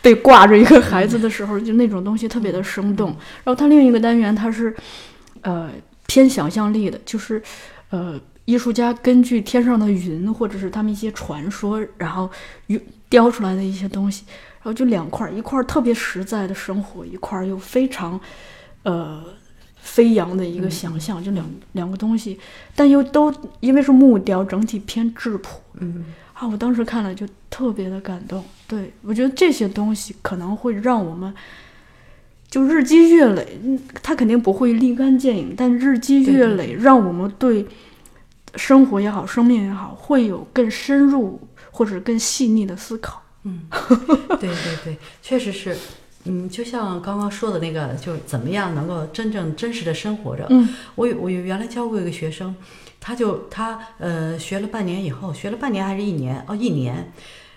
[0.00, 3.08] 被挂着一个孩子的时候，就那种东西特别的生动。
[3.42, 4.72] 然后它另一个单元，它是
[5.40, 5.68] 呃
[6.06, 7.42] 偏想象力的，就是
[7.90, 12.30] 呃艺术家根据天上的云或者是他们一些传说，然后
[13.08, 14.24] 雕出来的一些东西，
[14.62, 18.20] 然后就两块，一块特别实在的生活，一块又非常
[18.84, 19.20] 呃。
[19.84, 22.40] 飞扬的一个想象，就两两个东西，
[22.74, 25.60] 但又都因为是木雕，整体偏质朴。
[25.78, 28.42] 嗯啊，我当时看了就特别的感动。
[28.66, 31.32] 对我觉得这些东西可能会让我们
[32.48, 33.60] 就日积月累，
[34.02, 37.66] 它肯定不会立竿见影，但日积月累，让我们对
[38.56, 43.22] 生活也好，生命也好，会有更深入或者更细腻的思考。
[43.42, 43.60] 嗯，
[44.40, 45.76] 对对对，确实是。
[46.24, 50.46] 嗯，就像刚刚说的那个，就是怎么样能够真正真实的生活着。
[50.50, 52.54] 嗯，我有我有原来教过一个学生，
[53.00, 56.44] 他就他呃学了半年以后，学了半年还是一年？
[56.48, 57.12] 哦，一年。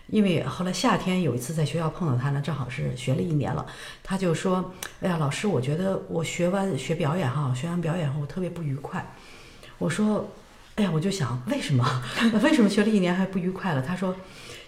[0.09, 3.65] 因为后来夏天有一次在学校碰到他呢，正好是学了一年了，
[4.01, 9.05] 他就说：“哎呀，老师，我觉得我学完学表演哈，学完表演后我特别不愉快。”
[9.77, 10.25] 我说
[10.75, 11.85] ：“哎呀，我就想为什么？
[12.41, 14.15] 为什么学了一年还不愉快了？”他说：“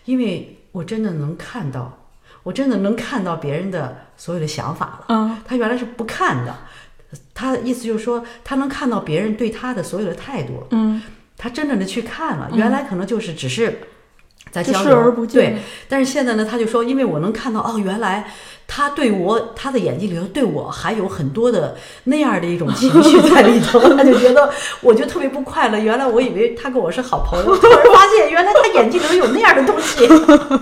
[0.04, 1.98] 因为我真的能看到。”
[2.44, 5.06] 我真的能看到别人的所有的想法了。
[5.10, 6.56] 嗯，他原来是不看的，
[7.34, 10.66] 他意思就是说，他能看到别人对他的所有的态度。
[10.72, 11.02] 嗯，
[11.38, 13.82] 他真正的去看了，原来可能就是只是
[14.52, 15.58] 在交流，对。
[15.88, 18.32] 但是现在呢，他就说，因为我能看到，哦，原来。
[18.72, 24.48] 他对我，他的眼睛里头对我还有很多的那样的一种情绪在里头， 他就觉得
[24.82, 25.80] 我就特别不快乐。
[25.80, 30.08] 原来我以为他跟我是好朋友，突然发现原来他眼睛里头有那样的东西。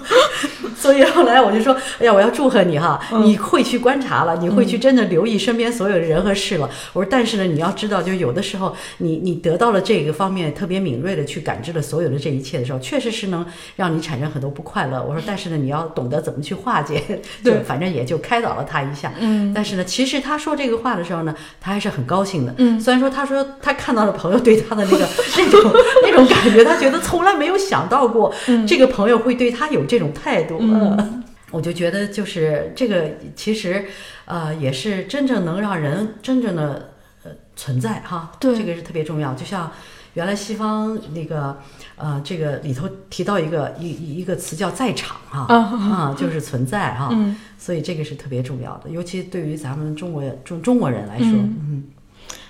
[0.87, 6.69] 所以后来我就说， 哎呀，我要祝贺你哈，你会去观察了，你会去真的留意身边所有的人和事了。
[6.93, 15.03] 我说，但是呢，你要知道，就有的时候你你得到了这个方面特别敏锐的去感知了所有的这一切的时候，确实是能让你产生很多不快乐。
[15.07, 17.03] 我说，但是呢，你要懂得怎么去化解，
[17.45, 18.07] 就反正也。
[18.07, 25.05] 就开导了他一下，嗯，但是呢，其实他说这个话的时候呢，他还是很高兴的，嗯，虽然说他说他看到了朋友对他的那个
[25.37, 25.71] 那种
[26.03, 28.33] 那种感觉，他觉得从来没有想到过
[28.65, 30.76] 这个朋友会对他有这种态度，嗯，
[31.51, 33.85] 我就觉得就是这个其实
[34.25, 39.71] 呃也是真正能让人真正的呃存在哈，对，这个是特别重要，就像。
[40.13, 41.55] 原来西方那个
[41.95, 51.83] 呃，这个里头提到一个一一个词叫在场哈啊，就是存在哈，嗯所以这个是特别重要的，尤其对于咱们中国中中国人来说，嗯，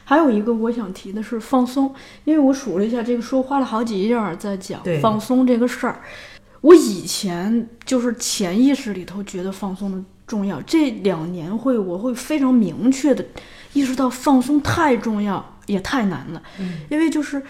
[0.05, 5.99] 还有一个我想提的是放松，因为我数了一下，这个书花了好几页在讲放松这个事儿。
[6.61, 13.25] 我以前就是潜意识里头觉得放松的重要，这两年会我会非常明确的
[13.73, 15.53] 意识到放松太重要。
[15.67, 16.41] 也太难了，
[16.87, 17.43] 因为就是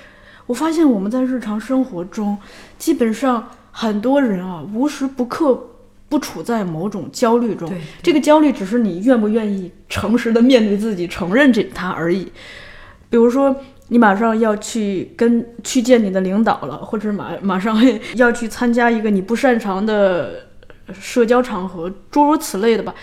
[0.48, 2.36] 我发现我们在日常生活中，
[2.80, 5.70] 基本上很多人啊，无时不刻
[6.10, 7.72] 不处在某种焦虑中。
[8.02, 12.28] 这个焦虑只是你愿不愿意诚实的面对自己，承认这它而已。
[13.08, 13.56] 比如说，
[13.90, 17.78] 你马上要去跟去见你的领导了，或者马马上
[18.16, 20.48] 要去参加一个你不擅长的
[20.94, 22.94] 社交场合，诸如此类的吧，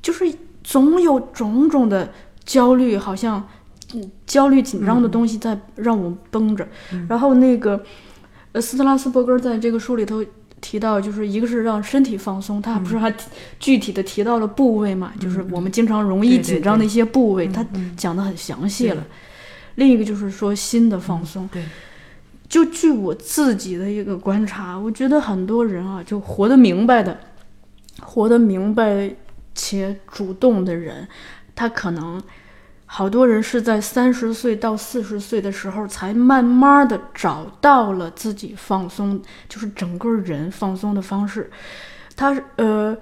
[0.00, 0.24] 就是
[0.62, 2.12] 总有种种的
[2.44, 3.46] 焦虑，好像。
[4.24, 6.64] 焦虑紧张的东西在让我绷着，
[7.08, 7.82] 然后那个，
[8.52, 10.24] 呃，斯特拉斯伯格在这个书里头
[10.60, 13.12] 提到，就是一个是让身体放松，他不是还
[13.58, 17.66] 具体的提到了部位嘛，就是我们经常容易紧张的一些部位，他
[17.96, 19.04] 讲的很详细了。
[19.76, 21.64] 另一个就是说心的放松，对，
[22.48, 27.18] 就据我自己的一个观察，我觉得很多人啊，就活得明白的，
[28.00, 29.10] 活得明白
[29.54, 31.06] 且主动的人，
[31.54, 32.22] 他可能。
[32.92, 41.48] 好多人是在三十岁到四十岁的时候，才慢慢的找到了自己放松，就是整个人放松的方式。
[42.16, 42.96] 他呃，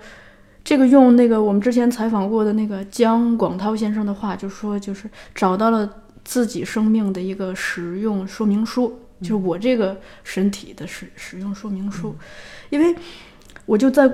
[0.63, 5.91] 这个用那个我们之前采访过的那个姜广涛先生的话，就说就是找到了
[6.29, 12.15] 自己生命的一个使用说明书，就是我这个身体的使使用说明书，
[12.69, 12.95] 因为
[13.65, 14.07] 我就在。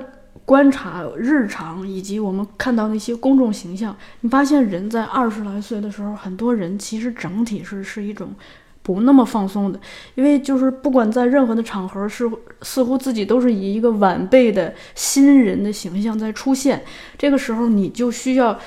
[0.47, 8.35] 观察日常以及我们看到那些公众形象，你发现人在二十来岁的时候，很多人其实整体是是一种
[8.83, 9.81] 不那么放松的，
[10.17, 16.85] 因为就是不管在任何的场合，是似乎自己都是以一个晚辈的新人的形象在出现。
[17.17, 18.59] 这个时候，你就需要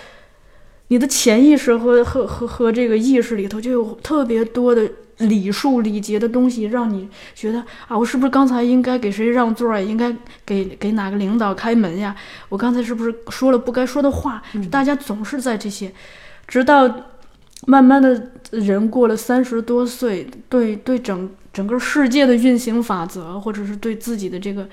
[0.89, 9.79] 你的潜意识和和和和这个意识里头就有特别多的礼数礼节的东西，让你觉得啊，我是不是刚才应该给谁让座呀？
[9.79, 10.15] 应该
[10.45, 12.15] 给给哪个领导开门呀？
[12.49, 14.41] 我刚才是不是说了不该说的话？
[14.69, 15.91] 大家总是在这些，
[16.47, 16.89] 直到。
[17.65, 24.69] 慢慢的人过了三十多岁，对对整整个世界的运行法则，或者是对自己的这个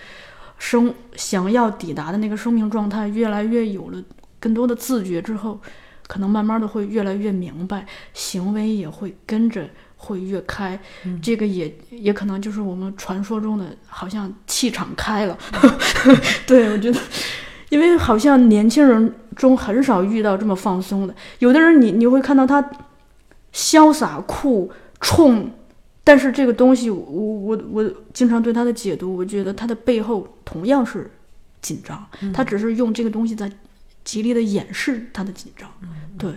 [0.58, 3.98] 生想要抵达的那个生命状态，越来越有了
[4.38, 5.58] 更多的自觉之后，
[6.06, 10.78] 可能慢慢的会越来越明白，行为也会跟着会越开。
[11.22, 15.36] 这个也也可能就是我们传说中的，好像气场开了。
[16.46, 17.00] 对我觉得。
[17.70, 22.62] 因为好像年轻人中很少遇到这么放松的，有的人你你会看到他
[23.52, 25.50] 潇洒酷冲，
[26.04, 31.10] 但是这个东西我我我经常对他的解读，我觉得他的背后同样是
[31.62, 33.50] 紧张，他只是用这个东西在
[34.04, 35.68] 极力的掩饰他的紧张，
[36.18, 36.30] 对，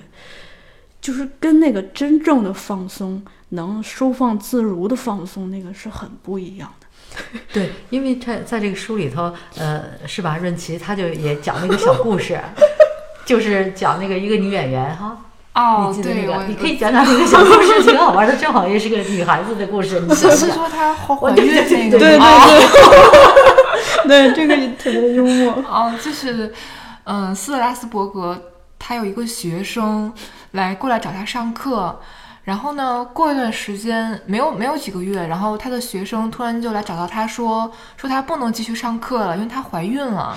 [1.01, 6.87] 就是跟那个真正的放松能收放自如的放松那个是很不一样的。
[7.51, 10.37] 对，因为他在这个书里头，呃，是吧？
[10.37, 12.39] 润琪他就也讲了一个小故事，
[13.25, 15.17] 就是讲那个一个女演员哈。
[15.55, 16.45] 哦，你记得那个？
[16.45, 19.99] 你可以讲讲那个小故事，挺好玩的，正好也是个女孩子的故事。
[20.01, 21.97] 你是说她怀孕那个？
[21.97, 22.19] 对对
[24.07, 25.53] 对，对这个也特别幽默。
[25.67, 26.53] 哦，就是，
[27.09, 30.13] 嗯，斯特拉斯伯格他有一个学生
[30.51, 31.99] 来过来找他上课。
[32.43, 33.05] 然后呢？
[33.13, 40.33] 过一段时间，没有没有几个月，然后他的学生突然就来找到他说，说他不能继续上课了，因为他怀孕了。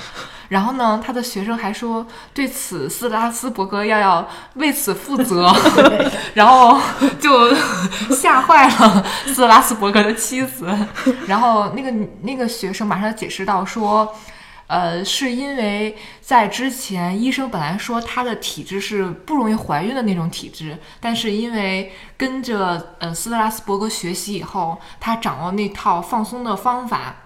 [0.49, 2.05] 然后呢，他的学生还说，
[2.35, 5.55] 对此斯拉斯伯格要要为此负责。
[6.35, 6.81] 然后
[7.21, 7.55] 就
[8.13, 10.67] 吓坏了斯拉斯伯格的妻子。
[11.29, 11.93] 然后那个
[12.23, 14.13] 那个学生马上解释到说。
[14.71, 27.17] 呃，是因为在之前，医生本来说她的体质是不容易怀孕的那种体质，但是因为跟着呃斯特拉斯伯格学习以后，她掌握那套放松的方法，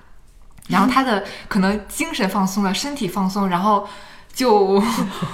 [0.68, 3.86] 然后她的可能精神放松了，身体放松，然后
[4.32, 4.80] 就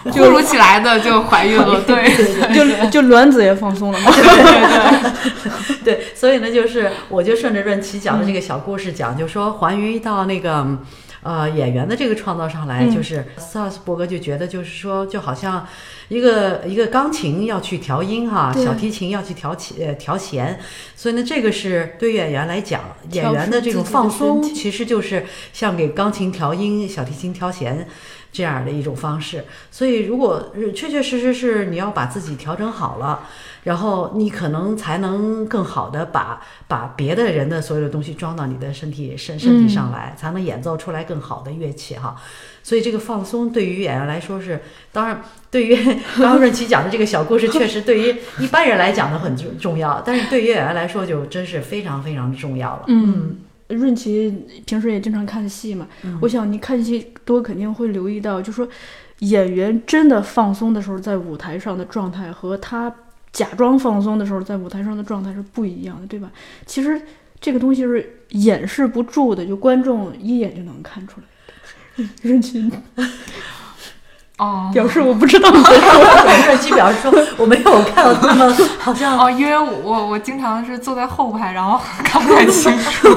[0.06, 5.44] 突如其来的就怀孕了， 对，就就卵子也放松了嘛，对对
[5.84, 10.76] 对，对，所以呢，就是我就顺着润琪讲的这个小故事讲，就说还原到那个。
[11.22, 15.66] 呃，演员的这个创造上来，就是斯特拉斯伯格就觉得，就是说，就好像
[16.08, 20.58] 一个一个钢琴要去调音哈，小提琴要去调起呃调弦，
[20.96, 22.80] 所以呢，这个是对演员来讲，
[23.12, 27.86] 演员的这种放松，其实就是像给钢琴调音、小提琴调弦
[28.33, 29.45] 这样的一种方式。
[29.70, 33.28] 所以，如果确确实实是你要把自己调整好了。
[33.62, 42.16] 然后你可能才能更好的把把别的人的所有的东西装到你的身体身身体上来，才能演奏出来更好的乐器哈。
[42.62, 44.59] 所以这个放松对于演员来说是，
[44.93, 45.76] 当然对于
[46.16, 52.85] 刚刚润琪讲的这个小故事，确实对于一般人来讲呢很重重要，但是对于演员来说就真是非常非常重要了。
[52.87, 55.87] 嗯，润琪平时也经常看戏嘛，
[56.22, 58.66] 我想你看戏多肯定会留意到，就说
[59.20, 62.93] 演员真的放松的时候，在舞台上的状态和他。
[63.33, 66.28] 假装放松的时候，在舞台上的状态是不一样的，对吧？
[66.66, 67.01] 其实
[67.41, 72.05] 这个东西是掩饰不住的，就观众一眼就能看出来。
[72.22, 72.68] 任群，
[74.37, 76.05] 哦， 表示我不知道你在说。
[76.45, 83.09] 任群表示说我没有看到他们，好像哦，因为我我经常是坐在后排，然后 看不太清楚。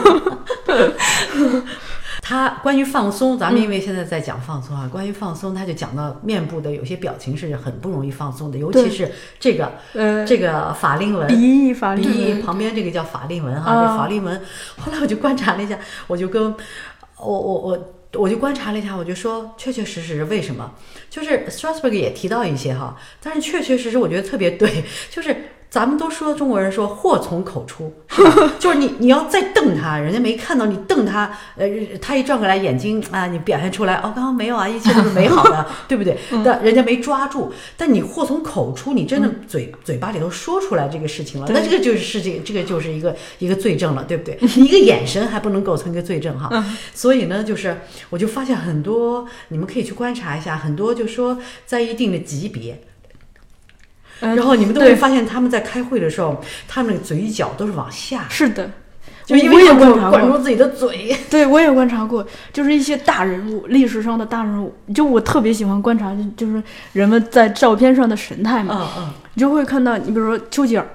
[2.26, 4.88] 他关于放松，咱们因为现在在讲放松啊。
[4.90, 14.42] 关于放松，他就讲到面部的有些表情是很不容易放松的，尤其是这个呃这个法令纹，鼻翼法令纹旁边这个叫法令纹哈，这法令纹。
[14.80, 16.56] 后来我就观察了一下，我就跟
[17.18, 20.72] 我我我我就观察了一下，我就说确确实实为什么？
[21.10, 25.36] 就是 Strasberg 也提到一些哈，但是确确实实我觉得特别对，就是。
[25.74, 28.54] 咱们都说中国人说祸从口出，是吧？
[28.62, 31.68] 就是你你要再瞪他，人家没看到你瞪他，呃，
[32.00, 36.16] 他一转过来眼睛啊，你表现出来哦，刚刚没有啊，一切都是美好的， 对不对？
[36.46, 44.38] 但人家没抓住，但你祸从口出，你真的嘴嘴巴里头说出来这个事情了，那这个就是事情，这个就是一个一个罪证了，对不对？
[44.56, 46.64] 一个眼神还不能构成一个罪证哈。
[46.94, 47.76] 所以呢，就是
[48.12, 52.80] 我就发现很多，你们可以去观察一下，很多就说在一定的级别。
[54.24, 58.26] 然后你们都会发现，他们在开会的时候，他们的嘴角都是往下。
[58.30, 58.72] 是的，
[59.26, 61.16] 就因为观察管住自己的嘴。
[61.30, 66.62] 对，我也观察过，就是一些大人物，历史上的大人物，就我特别喜欢观察，就是
[66.94, 68.92] 人们在照片上的神态嘛。
[68.98, 69.14] 嗯嗯。
[69.34, 70.88] 你就会看到，你比如说丘吉尔，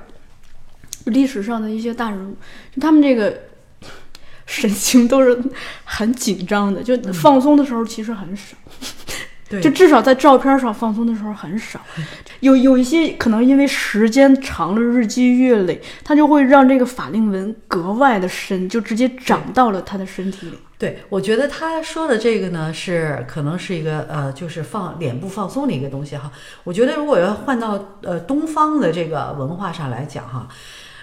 [1.07, 2.37] 历史上的一些大人物，
[2.75, 3.35] 就他们这个
[4.47, 5.39] 神情都是
[5.85, 8.57] 很紧张的，就放松的时候其实很少。
[9.49, 11.81] 对就至少在照片上放松的时候很少，
[12.41, 20.59] 有有一些可能因为时间长了日积月累，它就会让这个法令纹格外的深，就直接长到了他的身体里。
[20.79, 26.31] 对，我觉得他说的这个呢，是可能是一个呃，就是放脸部放松的一个东西哈。
[26.63, 30.47] 我觉得如果要换到呃东方的这个文化上来讲哈，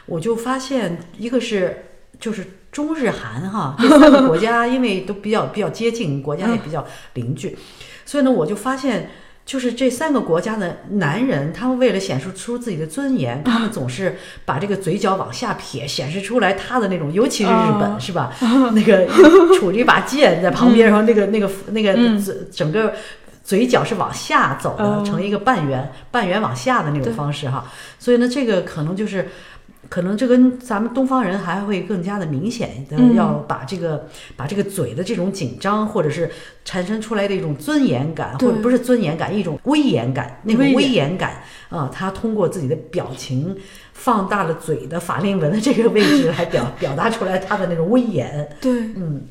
[0.05, 1.87] 我就发现一个是
[2.21, 6.85] 就是中日韩哈这三个国家，因为都比较比较接近，国家也比较
[7.15, 7.57] 邻居，
[8.05, 9.09] 所以呢，我就发现。
[9.45, 18.33] 就是这三个国家的男人，他们为了显示出自己的尊严，他们总是把这个嘴角往下撇，显示出来他的那种，尤其是日本，是吧？
[18.73, 19.07] 那个
[19.61, 22.95] 杵着一把剑在旁边，然后那个那个那个嘴整个
[23.43, 27.71] 嘴角是往下走的，成一个半圆半圆往下的那种方式哈。
[27.99, 29.29] 所以呢，这个可能就是。
[29.89, 36.29] 可能这跟咱们东方人还会更加的明显的，要把这个把这个嘴的这种紧张，或者是
[36.63, 43.55] 产生出来的一种尊严感，或者不是尊严感，一种威严感，那种威严感啊，他通过自己的表情
[43.93, 48.49] 放大了嘴的法令纹的这个位置来表 表达出来他的那种威严。
[48.59, 49.21] 对，嗯。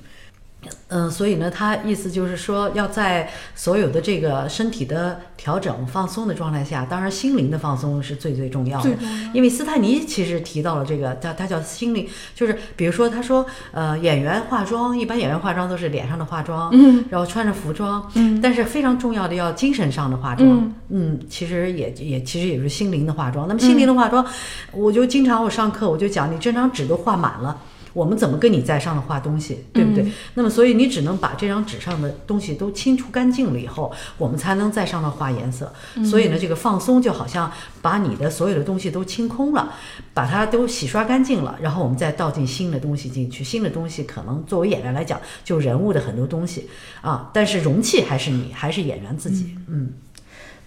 [0.88, 8.90] 嗯，所以呢，他意思就是说，要在所有的这个身体的调整、放松的状态下，当然心灵的放松是最最重要的。
[9.32, 23.48] 因为斯坦尼其实提到了这个，他他叫心灵，就是比如说他说，呃，演员化妆，一般演员化妆都是脸上的化妆，嗯，然后穿着服装，嗯，但是非常重要的要精神上的化妆，嗯，其实也也其实也是心灵的化妆。
[23.48, 24.24] 那么心灵的化妆，
[24.72, 27.60] 我就经常我上课我就讲，你这张纸都画满了。
[27.94, 30.04] 我们怎么跟你在上头画东西，对不对？
[30.34, 35.72] 那么，所以你只能把这张纸上的东西都清除干净了以后，我们才能在上头画颜色。
[36.04, 39.72] 所以呢，这个放松就好像把你的所有的东西都清空了，
[40.12, 43.42] 把它都洗刷干净了，然后我们再倒进新的东西进去。
[43.42, 46.68] 新的东西可能作为演员来讲，就人物的很多东西
[47.00, 49.56] 啊，但是容器还是你，还是演员自己。
[49.68, 49.92] 嗯。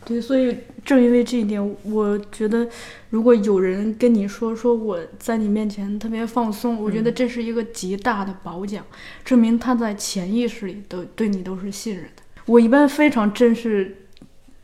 [0.08, 2.66] 对，所以正因为这一点，我觉得
[3.10, 8.86] 如果有人跟你说说我在你面前特别放松，我觉得这是一个极大的褒奖，
[9.26, 12.24] 证明他在潜意识里都对你都是信任的。
[12.46, 14.08] 我一般非常珍视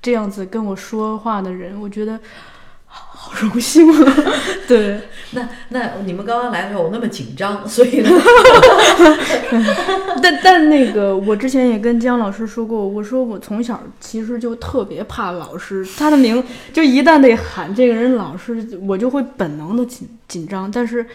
[0.02, 2.18] 这样子跟我说话的人，我觉得。
[2.94, 4.14] 好荣幸啊！
[4.68, 8.10] 对，那那你们刚刚来的时候我那么紧张， 所以呢，
[10.22, 20.72] 但但那个我之前也跟姜老师说过，我说我从小其实就特别怕老师，他的名就一旦得喊这个人老师，我就会本能的紧紧张。
[20.72, 21.06] 但是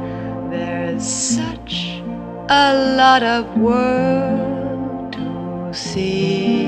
[0.50, 2.02] There's such
[2.50, 6.66] a lot of world to see.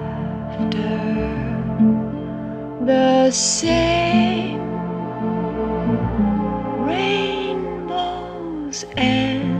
[2.90, 4.62] the same
[6.88, 9.52] rainbows and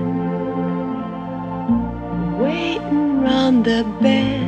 [2.41, 4.42] waiting round the bend.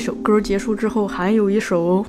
[0.00, 2.04] 首歌结束之后还有一首，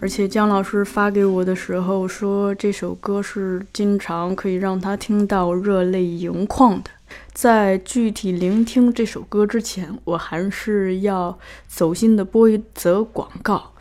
[0.00, 6.90] 而且姜老师发给我的时候说这首歌是经常可以让他听到热泪盈眶的。
[7.32, 11.38] 在具体聆听这首歌之前，我还是要
[11.68, 13.73] 走心的播一则广告。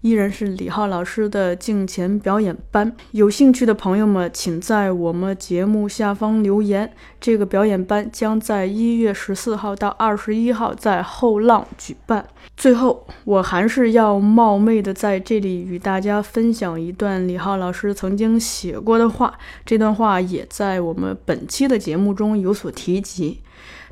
[0.00, 6.92] 依然是李浩老师的镜前表演班，有兴趣的朋友们，请在我们节目下方留言。
[7.20, 12.24] 这个表演班将在一月十四号到二十一号在后浪举办。
[12.56, 23.40] 最后，我还是要冒昧的在这里与大家分享一段李浩老师曾经写过的话，这段话也在我们本期的节目中有所提及。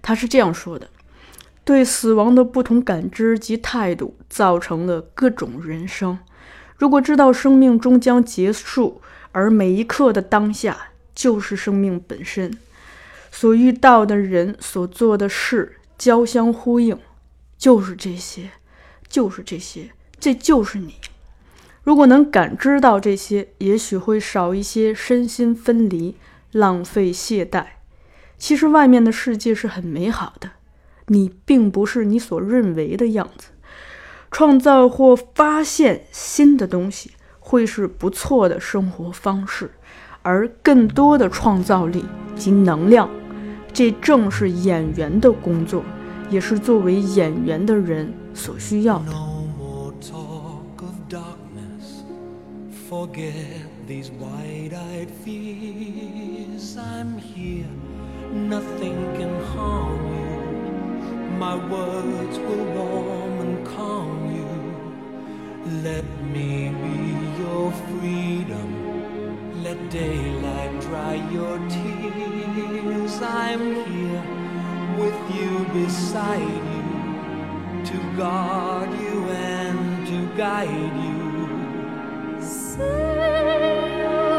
[0.00, 0.88] 他是这样说的。
[1.66, 6.16] 对死亡的不同感知及态度，造成了各种人生。
[6.76, 9.02] 如果知道生命终将结束，
[9.32, 12.56] 而每一刻的当下就是生命本身，
[13.32, 16.96] 所遇到的人、所做的事交相呼应，
[17.58, 18.52] 就是这些，
[19.08, 19.90] 就是这些，
[20.20, 20.94] 这就是你。
[21.82, 26.14] 如果能感知到这些，也许会少一些身心分离、
[26.52, 27.66] 浪费懈怠。
[28.38, 30.52] 其实外面的世界是很美好的。
[31.08, 33.48] 你并不是你所认为的样子。
[34.30, 39.70] 创造或发现新的东西会是不错的生活方式，
[40.22, 42.04] 而更多的创造力
[42.34, 43.08] 及能量，
[43.72, 45.82] 这正是演员的工作，
[46.28, 52.02] 也是作为演员的人所需要 no more talk of darkness
[52.90, 53.32] forget.
[53.86, 57.68] These wide-eyed fears, I'm here.
[58.34, 59.95] Nothing can harm.
[61.38, 64.50] My words will warm and calm you.
[65.82, 66.98] Let me be
[67.42, 69.62] your freedom.
[69.62, 73.20] Let daylight dry your tears.
[73.20, 74.24] I'm here
[74.98, 82.40] with you beside you to guard you and to guide you.
[82.40, 84.35] Say